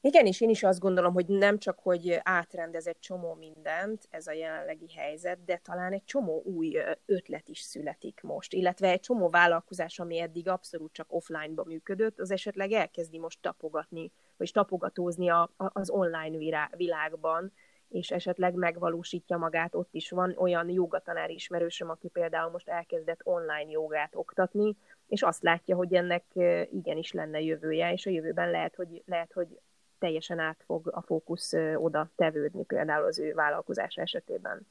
[0.06, 4.26] Igen, és én is azt gondolom, hogy nem csak, hogy átrendez egy csomó mindent ez
[4.26, 9.28] a jelenlegi helyzet, de talán egy csomó új ötlet is születik most, illetve egy csomó
[9.28, 15.42] vállalkozás, ami eddig abszolút csak offline-ba működött, az esetleg elkezdi most tapogatni, vagy tapogatózni a,
[15.56, 17.52] a, az online világban,
[17.88, 23.70] és esetleg megvalósítja magát, ott is van olyan jogatanár ismerősöm, aki például most elkezdett online
[23.70, 26.24] jogát oktatni, és azt látja, hogy ennek
[26.70, 29.58] igenis lenne jövője, és a jövőben lehet, hogy, lehet, hogy
[30.04, 34.66] teljesen át fog a fókusz oda tevődni például az ő vállalkozás esetében.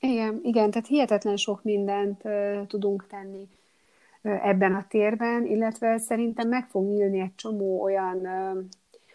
[0.00, 3.48] Igen, igen, tehát hihetetlen sok mindent uh, tudunk tenni
[4.22, 8.64] uh, ebben a térben, illetve szerintem meg fog nyílni egy csomó olyan, uh,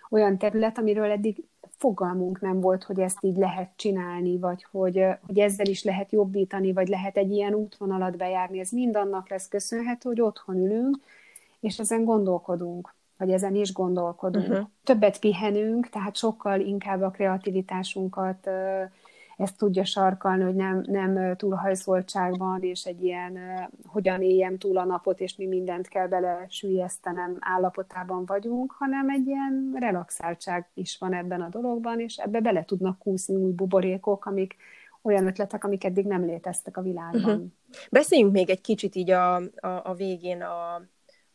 [0.10, 1.44] olyan terület, amiről eddig
[1.78, 6.74] fogalmunk nem volt, hogy ezt így lehet csinálni, vagy hogy, hogy ezzel is lehet jobbítani,
[6.74, 8.60] vagy lehet egy ilyen útvonalat bejárni.
[8.60, 10.98] Ez mind annak lesz köszönhető, hogy otthon ülünk,
[11.60, 14.50] és ezen gondolkodunk vagy ezen is gondolkodunk.
[14.50, 14.68] Uh-huh.
[14.84, 18.50] Többet pihenünk, tehát sokkal inkább a kreativitásunkat
[19.38, 23.40] ezt tudja sarkalni, hogy nem, nem túlhajszoltságban, és egy ilyen
[23.86, 29.28] hogyan éljem túl a napot, és mi mindent kell bele sűjesztenem állapotában vagyunk, hanem egy
[29.28, 34.56] ilyen relaxáltság is van ebben a dologban, és ebbe bele tudnak kúszni új buborékok, amik
[35.02, 37.36] olyan ötletek, amik eddig nem léteztek a világban.
[37.36, 37.52] Uh-huh.
[37.92, 40.82] Beszéljünk még egy kicsit így a, a, a végén a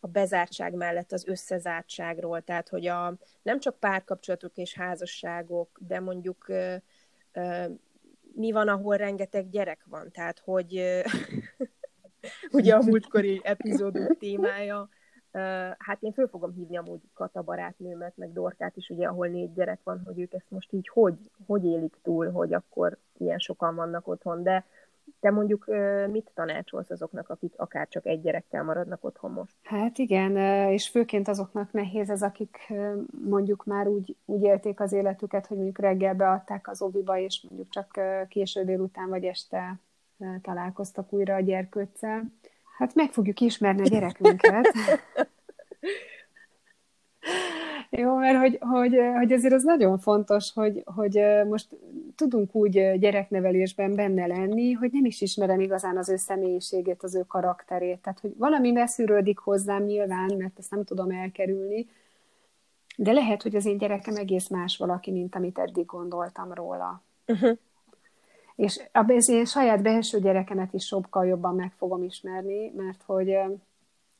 [0.00, 6.48] a bezártság mellett az összezártságról, tehát hogy a, nem csak párkapcsolatok és házasságok, de mondjuk
[6.48, 6.74] ö,
[7.32, 7.64] ö,
[8.34, 11.00] mi van, ahol rengeteg gyerek van, tehát hogy ö,
[12.58, 14.88] ugye a múltkori epizódunk témája,
[15.78, 19.80] hát én föl fogom hívni amúgy Kata barátnőmet, meg Dorkát is, ugye, ahol négy gyerek
[19.82, 24.08] van, hogy ők ezt most így hogy, hogy élik túl, hogy akkor ilyen sokan vannak
[24.08, 24.64] otthon, de
[25.20, 25.66] te mondjuk
[26.10, 29.54] mit tanácsolsz azoknak, akik akár csak egy gyerekkel maradnak otthon most?
[29.62, 30.36] Hát igen,
[30.70, 32.72] és főként azoknak nehéz ez, akik
[33.24, 37.70] mondjuk már úgy, úgy élték az életüket, hogy mondjuk reggel beadták az oviba, és mondjuk
[37.70, 39.78] csak késő délután vagy este
[40.42, 42.24] találkoztak újra a gyerkőccel.
[42.78, 44.68] Hát meg fogjuk ismerni a gyerekünket.
[47.90, 51.68] Jó, mert hogy, hogy, hogy ezért az nagyon fontos, hogy, hogy most
[52.20, 57.24] tudunk úgy gyereknevelésben benne lenni, hogy nem is ismerem igazán az ő személyiségét, az ő
[57.28, 57.98] karakterét.
[57.98, 61.86] Tehát, hogy valami beszűrődik hozzám nyilván, mert ezt nem tudom elkerülni,
[62.96, 67.02] de lehet, hogy az én gyerekem egész más valaki, mint amit eddig gondoltam róla.
[67.26, 67.56] Uh-huh.
[68.56, 73.36] És az én saját belső gyerekemet is sokkal jobban meg fogom ismerni, mert hogy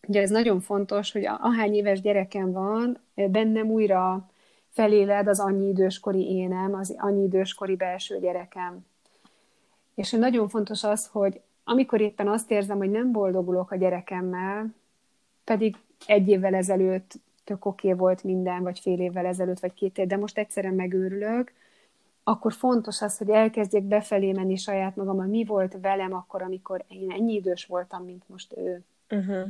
[0.09, 4.31] Ugye ez nagyon fontos, hogy ahány éves gyerekem van, bennem újra
[4.71, 8.87] feléled az annyi időskori énem, az annyi időskori belső gyerekem.
[9.95, 14.75] És nagyon fontos az, hogy amikor éppen azt érzem, hogy nem boldogulok a gyerekemmel,
[15.45, 17.13] pedig egy évvel ezelőtt
[17.45, 20.75] tök oké okay volt minden, vagy fél évvel ezelőtt, vagy két év, de most egyszerűen
[20.75, 21.53] megőrülök,
[22.25, 27.11] akkor fontos az, hogy elkezdjek befelé menni saját magam, mi volt velem akkor, amikor én
[27.11, 28.85] ennyi idős voltam, mint most ő.
[29.11, 29.49] Uh-huh.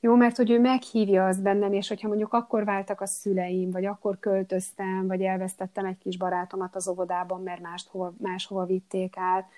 [0.00, 3.84] Jó, mert hogy ő meghívja azt bennem, és hogyha mondjuk akkor váltak a szüleim, vagy
[3.84, 9.50] akkor költöztem, vagy elvesztettem egy kis barátomat az óvodában, mert máshova, máshova vitték át,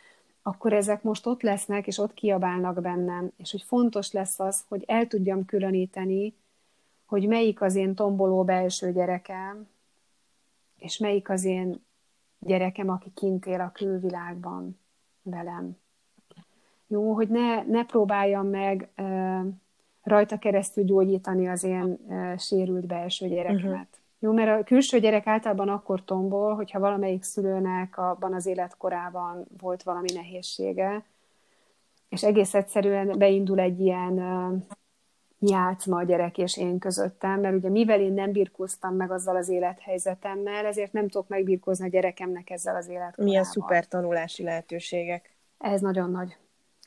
[0.42, 4.84] akkor ezek most ott lesznek, és ott kiabálnak bennem, és hogy fontos lesz az, hogy
[4.86, 6.34] el tudjam különíteni,
[7.06, 9.68] hogy melyik az én tomboló belső gyerekem,
[10.76, 11.84] és melyik az én
[12.38, 14.78] gyerekem, aki kint él a külvilágban
[15.22, 15.76] velem.
[16.86, 18.88] Jó, hogy ne, ne próbáljam meg
[20.08, 23.62] rajta keresztül gyógyítani az én uh, sérült belső gyerekemet.
[23.64, 23.86] Uh-huh.
[24.18, 29.82] Jó, mert a külső gyerek általában akkor tombol, hogyha valamelyik szülőnek abban az életkorában volt
[29.82, 31.04] valami nehézsége,
[32.08, 34.18] és egész egyszerűen beindul egy ilyen
[35.38, 39.48] játszma a gyerek és én közöttem, mert ugye mivel én nem birkóztam meg azzal az
[39.48, 43.24] élethelyzetemmel, ezért nem tudok megbirkózni a gyerekemnek ezzel az életkorával.
[43.24, 45.36] Milyen szuper tanulási lehetőségek.
[45.58, 46.36] Ez nagyon nagy.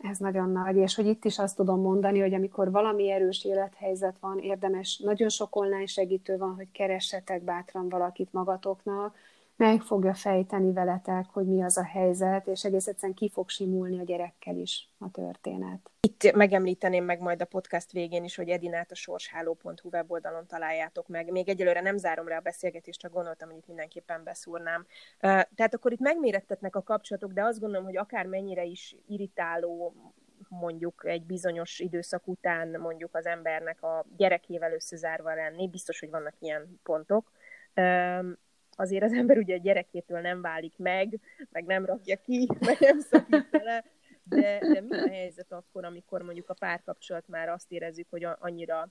[0.02, 4.18] Ez nagyon nagy, és hogy itt is azt tudom mondani, hogy amikor valami erős élethelyzet
[4.20, 9.16] van, érdemes, nagyon sok online segítő van, hogy keressetek bátran valakit magatoknak,
[9.62, 14.00] meg fogja fejteni veletek, hogy mi az a helyzet, és egész egyszerűen ki fog simulni
[14.00, 15.92] a gyerekkel is a történet.
[16.00, 21.32] Itt megemlíteném meg majd a podcast végén is, hogy Edinát a sorsháló.hu weboldalon találjátok meg.
[21.32, 24.86] Még egyelőre nem zárom rá a beszélgetést, csak gondoltam, hogy itt mindenképpen beszúrnám.
[25.20, 29.94] Tehát akkor itt megmérettetnek a kapcsolatok, de azt gondolom, hogy akár mennyire is irritáló
[30.50, 36.34] mondjuk egy bizonyos időszak után mondjuk az embernek a gyerekével összezárva lenni, biztos, hogy vannak
[36.40, 37.32] ilyen pontok
[38.76, 41.20] azért az ember ugye a gyerekétől nem válik meg,
[41.52, 43.84] meg nem rakja ki, meg nem szakít vele,
[44.24, 48.90] de, de mi a helyzet akkor, amikor mondjuk a párkapcsolat már azt érezzük, hogy annyira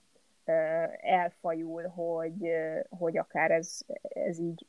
[1.01, 2.51] elfajul, hogy,
[2.89, 4.67] hogy akár ez, ez így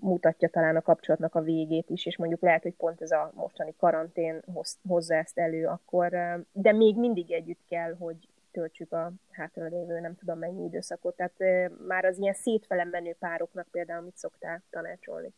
[0.00, 3.74] mutatja talán a kapcsolatnak a végét is, és mondjuk lehet, hogy pont ez a mostani
[3.78, 4.42] karantén
[4.88, 6.08] hozza ezt elő, akkor,
[6.52, 8.16] de még mindig együtt kell, hogy,
[8.50, 11.16] töltsük a hátralévő nem tudom mennyi időszakot.
[11.16, 15.32] Tehát már az ilyen szétfele menő pároknak például mit szoktál tanácsolni?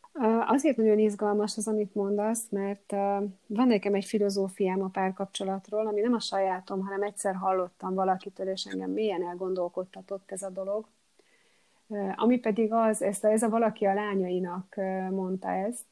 [0.47, 2.91] Azért nagyon izgalmas az, amit mondasz, mert
[3.47, 8.65] van nekem egy filozófiám a párkapcsolatról, ami nem a sajátom, hanem egyszer hallottam valakitől, és
[8.65, 10.85] engem mélyen elgondolkodtatott ez a dolog.
[12.15, 14.75] Ami pedig az, ez a, ez a valaki a lányainak
[15.09, 15.85] mondta ezt,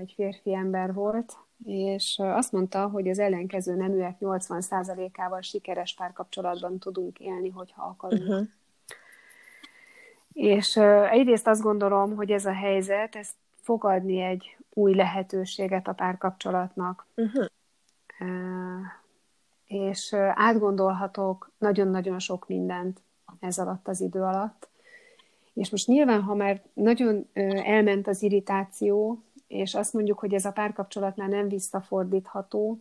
[0.00, 7.18] egy férfi ember volt, és azt mondta, hogy az ellenkező neműek 80%-ával sikeres párkapcsolatban tudunk
[7.18, 8.28] élni, hogyha akarunk.
[8.28, 8.46] Uh-huh.
[10.32, 10.76] És
[11.10, 13.28] egyrészt azt gondolom, hogy ez a helyzet, ez
[13.62, 17.06] fog adni egy új lehetőséget a párkapcsolatnak.
[17.14, 17.46] Uh-huh.
[19.66, 23.00] És átgondolhatok nagyon-nagyon sok mindent
[23.40, 24.68] ez alatt az idő alatt.
[25.54, 27.28] És most nyilván, ha már nagyon
[27.64, 29.22] elment az irritáció,
[29.54, 32.80] és azt mondjuk, hogy ez a párkapcsolatnál nem visszafordítható,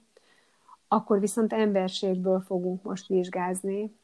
[0.87, 3.95] akkor viszont emberségből fogunk most vizsgázni,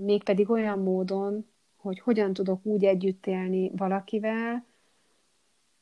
[0.00, 4.64] mégpedig olyan módon, hogy hogyan tudok úgy együtt élni valakivel,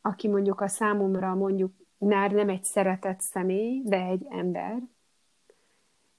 [0.00, 4.83] aki mondjuk a számomra mondjuk már nem egy szeretett személy, de egy ember,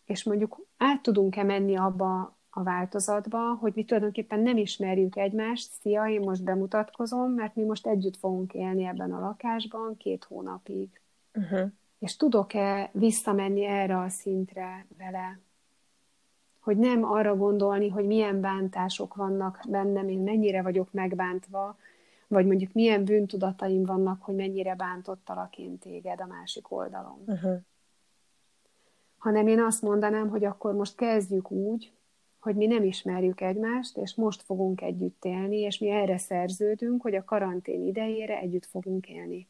[0.06, 6.06] és mondjuk át tudunk-e menni abba a változatba, hogy mi tulajdonképpen nem ismerjük egymást, szia,
[6.06, 11.02] én most bemutatkozom, mert mi most együtt fogunk élni ebben a lakásban két hónapig.
[11.34, 11.72] Uh-huh.
[12.00, 15.40] És tudok-e visszamenni erre a szintre vele?
[16.60, 21.78] Hogy nem arra gondolni, hogy milyen bántások vannak bennem, én mennyire vagyok megbántva,
[22.28, 27.24] vagy mondjuk milyen bűntudataim vannak, hogy mennyire bántottalak én téged a másik oldalon.
[27.26, 27.58] Uh-huh.
[29.18, 31.92] Hanem én azt mondanám, hogy akkor most kezdjük úgy,
[32.48, 37.16] hogy mi nem ismerjük egymást, és most fogunk együtt élni, és mi erre szerződünk, hogy
[37.16, 39.48] a karantén idejére együtt fogunk élni.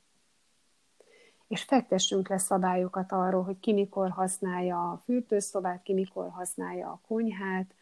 [1.47, 7.01] És fektessünk le szabályokat arról, hogy ki mikor használja a fürdőszobát, ki mikor használja a
[7.07, 7.73] konyhát,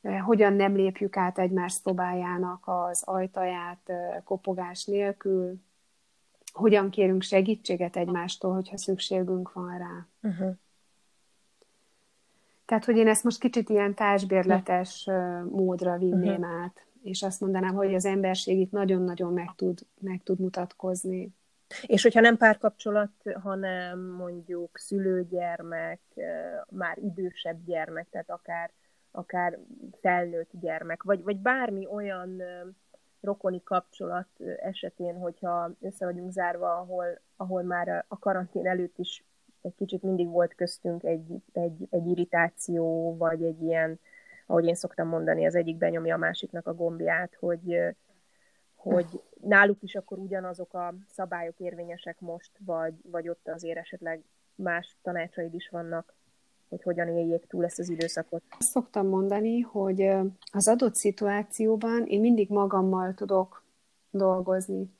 [0.00, 5.60] eh, hogyan nem lépjük át egymás szobájának az ajtaját eh, kopogás nélkül,
[6.52, 10.06] hogyan kérünk segítséget egymástól, hogyha szükségünk van rá.
[10.22, 10.56] Uh-huh.
[12.64, 15.08] Tehát, hogy én ezt most kicsit ilyen társbérletes
[15.50, 16.62] módra vinném uh-huh.
[16.62, 21.34] át, és azt mondanám, hogy az emberség itt nagyon-nagyon meg tud, meg tud mutatkozni.
[21.86, 23.10] És hogyha nem párkapcsolat,
[23.42, 26.00] hanem mondjuk szülőgyermek,
[26.68, 28.70] már idősebb gyermek, tehát akár,
[29.10, 29.58] akár
[30.00, 32.42] felnőtt gyermek, vagy, vagy bármi olyan
[33.20, 34.28] rokoni kapcsolat
[34.62, 39.24] esetén, hogyha össze vagyunk zárva, ahol, ahol már a karantén előtt is
[39.62, 44.00] egy kicsit mindig volt köztünk egy, egy, egy irritáció, vagy egy ilyen,
[44.46, 47.78] ahogy én szoktam mondani, az egyik benyomja a másiknak a gombját, hogy,
[48.74, 49.06] hogy
[49.40, 54.22] náluk is akkor ugyanazok a szabályok érvényesek most, vagy, vagy ott azért esetleg
[54.54, 56.14] más tanácsaid is vannak.
[56.68, 58.42] hogy hogyan éljék túl ezt az időszakot.
[58.58, 60.02] Azt szoktam mondani, hogy
[60.52, 63.64] az adott szituációban én mindig magammal tudok
[64.10, 64.90] dolgozni.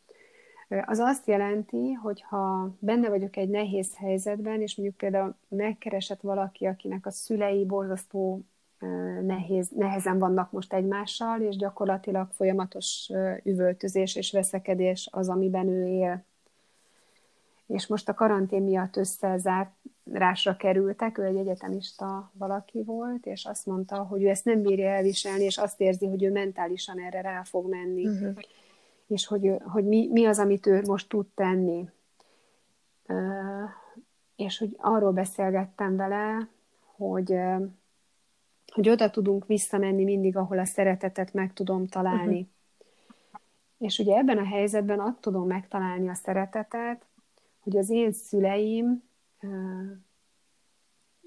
[0.87, 6.66] Az azt jelenti, hogy ha benne vagyok egy nehéz helyzetben, és mondjuk például megkeresett valaki,
[6.66, 8.41] akinek a szülei borzasztó
[9.23, 13.11] nehéz, nehezen vannak most egymással, és gyakorlatilag folyamatos
[13.43, 16.25] üvöltözés és veszekedés az, amiben ő él.
[17.66, 23.97] És most a karantén miatt összezárásra kerültek, ő egy egyetemista valaki volt, és azt mondta,
[23.97, 27.68] hogy ő ezt nem bírja elviselni, és azt érzi, hogy ő mentálisan erre rá fog
[27.68, 28.07] menni.
[28.07, 28.35] Uh-huh.
[29.12, 31.88] És hogy, hogy mi, mi az, amit ő most tud tenni.
[34.36, 36.48] És hogy arról beszélgettem vele,
[36.96, 37.34] hogy
[38.72, 42.38] hogy oda tudunk visszamenni mindig, ahol a szeretetet meg tudom találni.
[42.38, 42.46] Uh-huh.
[43.78, 47.06] És ugye ebben a helyzetben azt tudom megtalálni a szeretetet,
[47.60, 49.02] hogy az én szüleim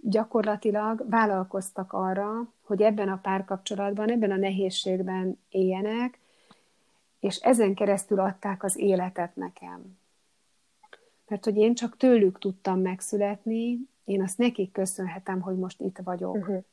[0.01, 6.19] gyakorlatilag vállalkoztak arra, hogy ebben a párkapcsolatban, ebben a nehézségben éljenek,
[7.26, 9.97] és ezen keresztül adták az életet nekem.
[11.28, 16.36] Mert hogy én csak tőlük tudtam megszületni, én azt nekik köszönhetem, hogy most itt vagyok.
[16.36, 16.63] Uh-huh.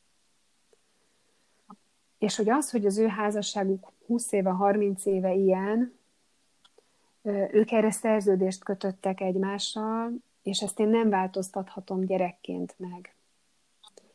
[2.17, 5.99] És hogy az, hogy az ő házasságuk 20 éve, 30 éve ilyen,
[7.51, 10.11] ők erre szerződést kötöttek egymással,
[10.43, 13.15] és ezt én nem változtathatom gyerekként meg.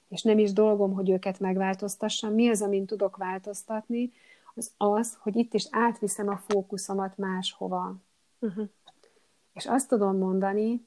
[0.09, 2.35] És nem is dolgom, hogy őket megváltoztassam.
[2.35, 4.13] Mi az, amin tudok változtatni?
[4.59, 7.97] Az az, hogy itt is átviszem a fókuszomat máshova.
[8.39, 8.69] Uh-huh.
[9.53, 10.87] És azt tudom mondani,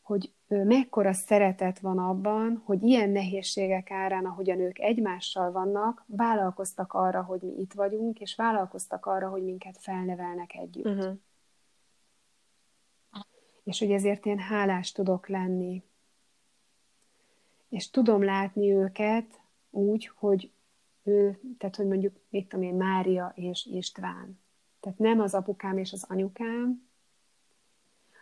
[0.00, 7.22] hogy mekkora szeretet van abban, hogy ilyen nehézségek árán, ahogyan ők egymással vannak, vállalkoztak arra,
[7.22, 10.86] hogy mi itt vagyunk, és vállalkoztak arra, hogy minket felnevelnek együtt.
[10.86, 11.16] Uh-huh.
[13.64, 15.82] És hogy ezért én hálás tudok lenni.
[17.68, 19.40] És tudom látni őket
[19.70, 20.52] úgy, hogy
[21.02, 24.40] ő, tehát hogy mondjuk, mit tudom én, Mária és István.
[24.80, 26.88] Tehát nem az apukám és az anyukám,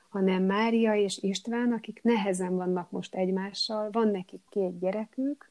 [0.09, 5.51] hanem Mária és István, akik nehezen vannak most egymással, van nekik két gyerekük,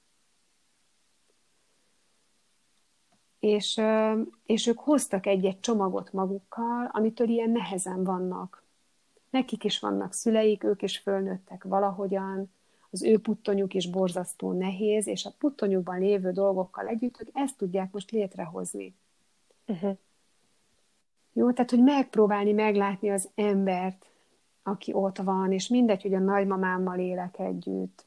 [3.40, 3.82] és,
[4.46, 8.64] és ők hoztak egy-egy csomagot magukkal, amitől ilyen nehezen vannak.
[9.30, 12.52] Nekik is vannak szüleik, ők is fölnőttek valahogyan,
[12.92, 17.92] az ő puttonyuk is borzasztó nehéz, és a puttonyukban lévő dolgokkal együtt ők ezt tudják
[17.92, 18.96] most létrehozni.
[19.68, 19.98] Uh-huh.
[21.34, 24.06] Jó, tehát, hogy megpróbálni meglátni az embert,
[24.64, 28.06] aki ott van, és mindegy, hogy a nagymamámmal élek együtt,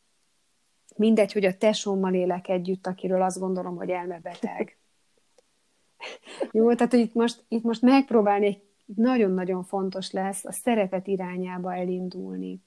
[0.96, 4.78] mindegy, hogy a tesómmal élek együtt, akiről azt gondolom, hogy elmebeteg.
[6.52, 8.62] Jó, tehát hogy itt most, itt most megpróbálni
[8.96, 12.60] nagyon-nagyon fontos lesz a szeretet irányába elindulni.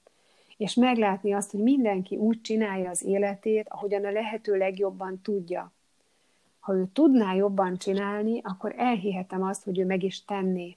[0.56, 5.72] És meglátni azt, hogy mindenki úgy csinálja az életét, ahogyan a lehető legjobban tudja.
[6.60, 10.76] Ha ő tudná jobban csinálni, akkor elhihetem azt, hogy ő meg is tenné.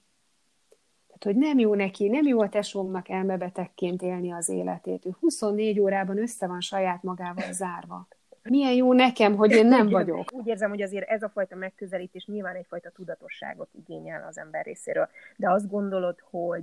[1.06, 5.06] Tehát, hogy nem jó neki, nem jó a tesómnak elmebetegként élni az életét.
[5.06, 8.06] Ő 24 órában össze van saját magával zárva.
[8.42, 10.32] Milyen jó nekem, hogy én nem vagyok.
[10.32, 15.08] Úgy érzem, hogy azért ez a fajta megközelítés nyilván egyfajta tudatosságot igényel az ember részéről.
[15.36, 16.62] De azt gondolod, hogy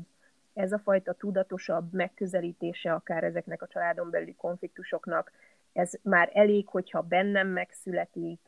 [0.55, 5.31] ez a fajta tudatosabb megközelítése akár ezeknek a családon belüli konfliktusoknak
[5.75, 8.39] ez már elég, hogyha bennem megszületik,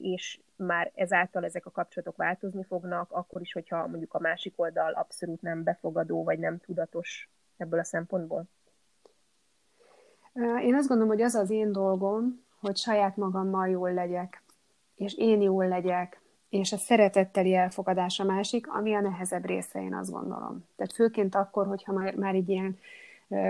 [0.00, 4.92] és már ezáltal ezek a kapcsolatok változni fognak, akkor is, hogyha mondjuk a másik oldal
[4.92, 8.44] abszolút nem befogadó, vagy nem tudatos ebből a szempontból?
[10.62, 14.42] Én azt gondolom, hogy az az én dolgom, hogy saját magammal jól legyek,
[14.94, 19.94] és én jól legyek, és a szeretetteli elfogadás a másik, ami a nehezebb része, én
[19.94, 20.64] azt gondolom.
[20.76, 22.78] Tehát főként akkor, hogyha már, már egy ilyen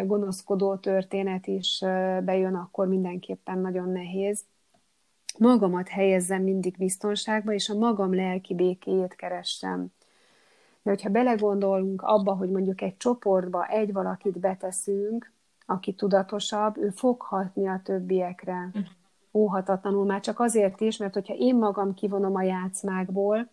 [0.04, 1.78] gonoszkodó történet is
[2.24, 4.44] bejön, akkor mindenképpen nagyon nehéz.
[5.38, 9.86] Magamat helyezzem mindig biztonságba, és a magam lelki békéjét keressem.
[10.82, 15.32] De hogyha belegondolunk abba, hogy mondjuk egy csoportba egy valakit beteszünk,
[15.66, 18.70] aki tudatosabb, ő fog hatni a többiekre.
[19.36, 23.48] Óhatatlanul már csak azért is, mert hogyha én magam kivonom a játszmákból,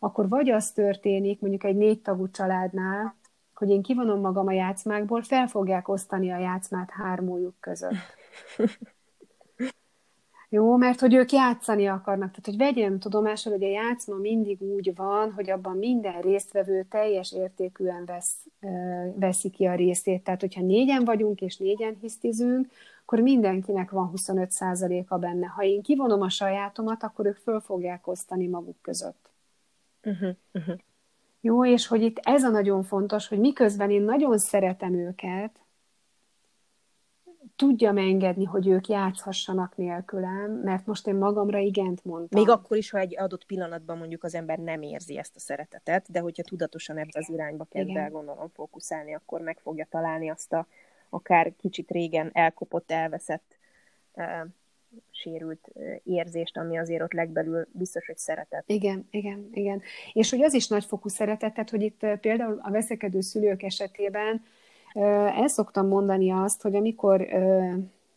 [0.00, 3.14] akkor vagy az történik, mondjuk egy négy tagú családnál,
[3.54, 7.94] hogy én kivonom magam a játszmákból, fel fogják osztani a játszmát hármójuk között.
[10.48, 12.30] Jó, mert hogy ők játszani akarnak.
[12.30, 17.32] Tehát, hogy vegyem tudomásul, hogy a játszma mindig úgy van, hogy abban minden résztvevő teljes
[17.32, 18.46] értékűen vesz,
[19.14, 20.24] veszi ki a részét.
[20.24, 22.66] Tehát, hogyha négyen vagyunk és négyen hisztizünk,
[23.02, 25.46] akkor mindenkinek van 25%-a benne.
[25.46, 29.30] Ha én kivonom a sajátomat, akkor ők föl fogják osztani maguk között.
[30.02, 30.78] Uh-huh, uh-huh.
[31.40, 35.60] Jó, és hogy itt ez a nagyon fontos, hogy miközben én nagyon szeretem őket,
[37.56, 42.40] tudjam engedni, hogy ők játszhassanak nélkülem, mert most én magamra igent mondtam.
[42.40, 46.10] Még akkor is, ha egy adott pillanatban mondjuk az ember nem érzi ezt a szeretetet,
[46.10, 50.52] de hogyha tudatosan ebbe az irányba kezd el gondolom fókuszálni, akkor meg fogja találni azt
[50.52, 50.66] a
[51.12, 53.58] akár kicsit régen elkopott, elveszett,
[55.10, 55.68] sérült
[56.04, 58.64] érzést, ami azért ott legbelül biztos, hogy szeretet.
[58.66, 59.82] Igen, igen, igen.
[60.12, 64.44] És hogy az is nagyfokú szeretet, tehát hogy itt például a veszekedő szülők esetében
[64.94, 67.26] el szoktam mondani azt, hogy amikor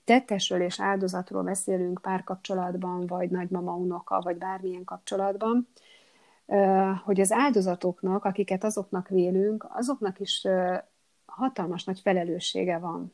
[0.04, 5.68] tettesről és áldozatról beszélünk párkapcsolatban, vagy nagymama, unoka, vagy bármilyen kapcsolatban,
[7.04, 10.48] hogy az áldozatoknak, akiket azoknak vélünk, azoknak is
[11.36, 13.14] hatalmas nagy felelőssége van.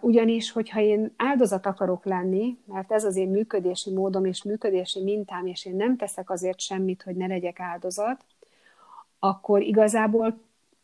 [0.00, 5.46] Ugyanis, hogyha én áldozat akarok lenni, mert ez az én működési módom és működési mintám,
[5.46, 8.24] és én nem teszek azért semmit, hogy ne legyek áldozat,
[9.18, 10.38] akkor igazából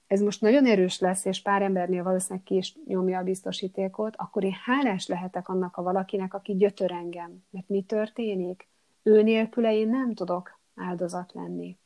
[0.07, 4.45] ez most nagyon erős lesz, és pár embernél valószínűleg ki is nyomja a biztosítékot, akkor
[4.45, 7.45] én hálás lehetek annak a valakinek, aki gyötör engem.
[7.51, 8.69] Mert mi történik?
[9.03, 11.77] Ő nélküle én nem tudok áldozat lenni.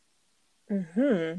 [0.68, 1.37] Uh-huh.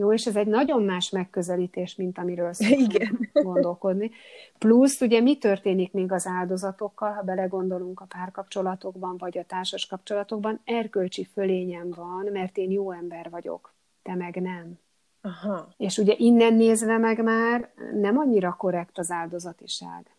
[0.00, 2.52] Jó, és ez egy nagyon más megközelítés, mint amiről
[2.86, 3.28] Igen.
[3.32, 4.10] gondolkodni.
[4.58, 10.60] Plusz, ugye mi történik még az áldozatokkal, ha belegondolunk a párkapcsolatokban, vagy a társas kapcsolatokban,
[10.64, 14.78] erkölcsi fölényem van, mert én jó ember vagyok te meg nem.
[15.20, 15.68] Aha.
[15.76, 20.14] És ugye innen nézve meg már nem annyira korrekt az áldozatiság.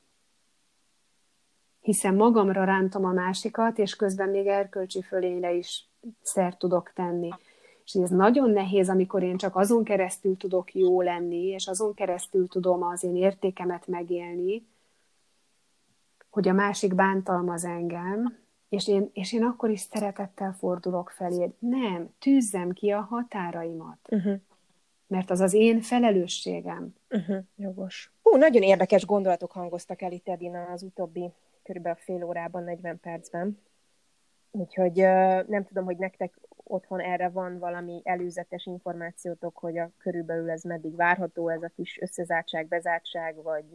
[1.80, 5.86] Hiszen magamra rántom a másikat, és közben még erkölcsi fölényre is
[6.22, 7.30] szert tudok tenni.
[7.94, 12.48] És ez nagyon nehéz, amikor én csak azon keresztül tudok jó lenni, és azon keresztül
[12.48, 14.68] tudom az én értékemet megélni,
[16.30, 18.38] hogy a másik bántalmaz engem,
[18.70, 21.52] és én, és én akkor is szeretettel fordulok feléd.
[21.60, 23.98] Nem, tűzzem ki a határaimat.
[24.10, 24.40] Uh-huh.
[25.08, 26.96] Mert az az én felelősségem.
[27.10, 27.44] Uh-huh.
[27.56, 28.12] Jogos.
[28.24, 31.32] Hú, nagyon érdekes gondolatok hangoztak el itt Edina az utóbbi
[31.64, 33.60] körülbelül fél órában, 40 percben.
[34.52, 34.96] Úgyhogy
[35.48, 36.34] nem tudom, hogy nektek
[36.72, 42.00] otthon erre van valami előzetes információtok, hogy a körülbelül ez meddig várható, ez a kis
[42.02, 43.66] összezártság, bezártság, vagy,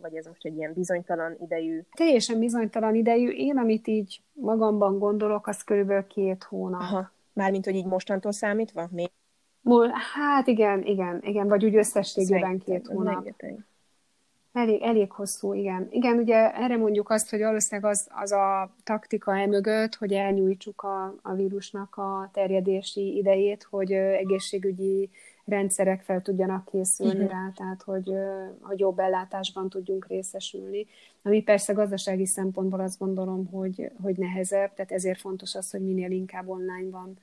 [0.00, 1.80] vagy ez most egy ilyen bizonytalan idejű?
[1.96, 3.28] Teljesen bizonytalan idejű.
[3.28, 6.80] Én, amit így magamban gondolok, az körülbelül két hónap.
[6.80, 7.12] Aha.
[7.32, 8.88] Mármint, hogy így mostantól számítva?
[8.90, 9.10] Még?
[10.14, 13.14] Hát igen, igen, igen, vagy úgy összességében két hónap.
[13.14, 13.64] Rengeteg.
[14.54, 15.86] Elég, elég hosszú, igen.
[15.90, 21.14] Igen, ugye erre mondjuk azt, hogy valószínűleg az, az a taktika emögött, hogy elnyújtsuk a,
[21.22, 25.10] a vírusnak a terjedési idejét, hogy egészségügyi
[25.44, 27.30] rendszerek fel tudjanak készülni uh-huh.
[27.30, 28.12] rá, tehát hogy,
[28.60, 30.86] hogy jobb ellátásban tudjunk részesülni.
[31.22, 36.10] Ami persze gazdasági szempontból azt gondolom, hogy, hogy nehezebb, tehát ezért fontos az, hogy minél
[36.10, 37.18] inkább online van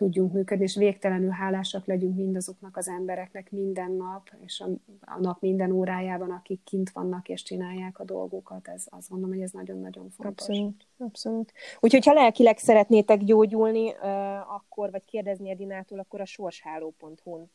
[0.00, 4.68] tudjunk működni, és végtelenül hálásak legyünk mindazoknak az embereknek minden nap, és a,
[5.00, 8.68] a nap minden órájában, akik kint vannak és csinálják a dolgukat.
[8.68, 10.48] Ez, azt mondom, hogy ez nagyon-nagyon fontos.
[10.48, 11.52] Abszolút, abszolút.
[11.80, 13.90] Úgyhogy, ha lelkileg szeretnétek gyógyulni,
[14.56, 17.50] akkor, vagy kérdezni Edinától, akkor a sorsháló.hu-n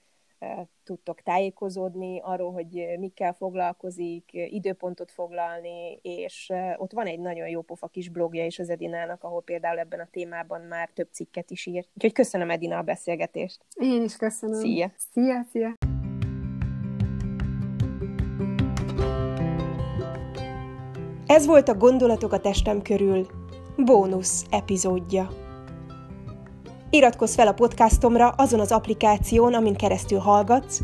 [0.84, 7.88] tudtok tájékozódni arról, hogy mikkel foglalkozik, időpontot foglalni, és ott van egy nagyon jó pofa
[7.88, 11.90] kis blogja is az Edinának, ahol például ebben a témában már több cikket is írt.
[11.94, 13.66] Úgyhogy köszönöm Edina a beszélgetést.
[13.76, 14.60] Én is köszönöm.
[14.60, 14.92] Szia!
[15.12, 15.74] Szia, szia!
[21.26, 23.28] Ez volt a Gondolatok a testem körül
[23.78, 25.45] bónusz epizódja.
[26.90, 30.82] Iratkozz fel a podcastomra azon az applikáción, amin keresztül hallgatsz,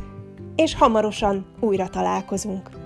[0.56, 2.81] és hamarosan újra találkozunk.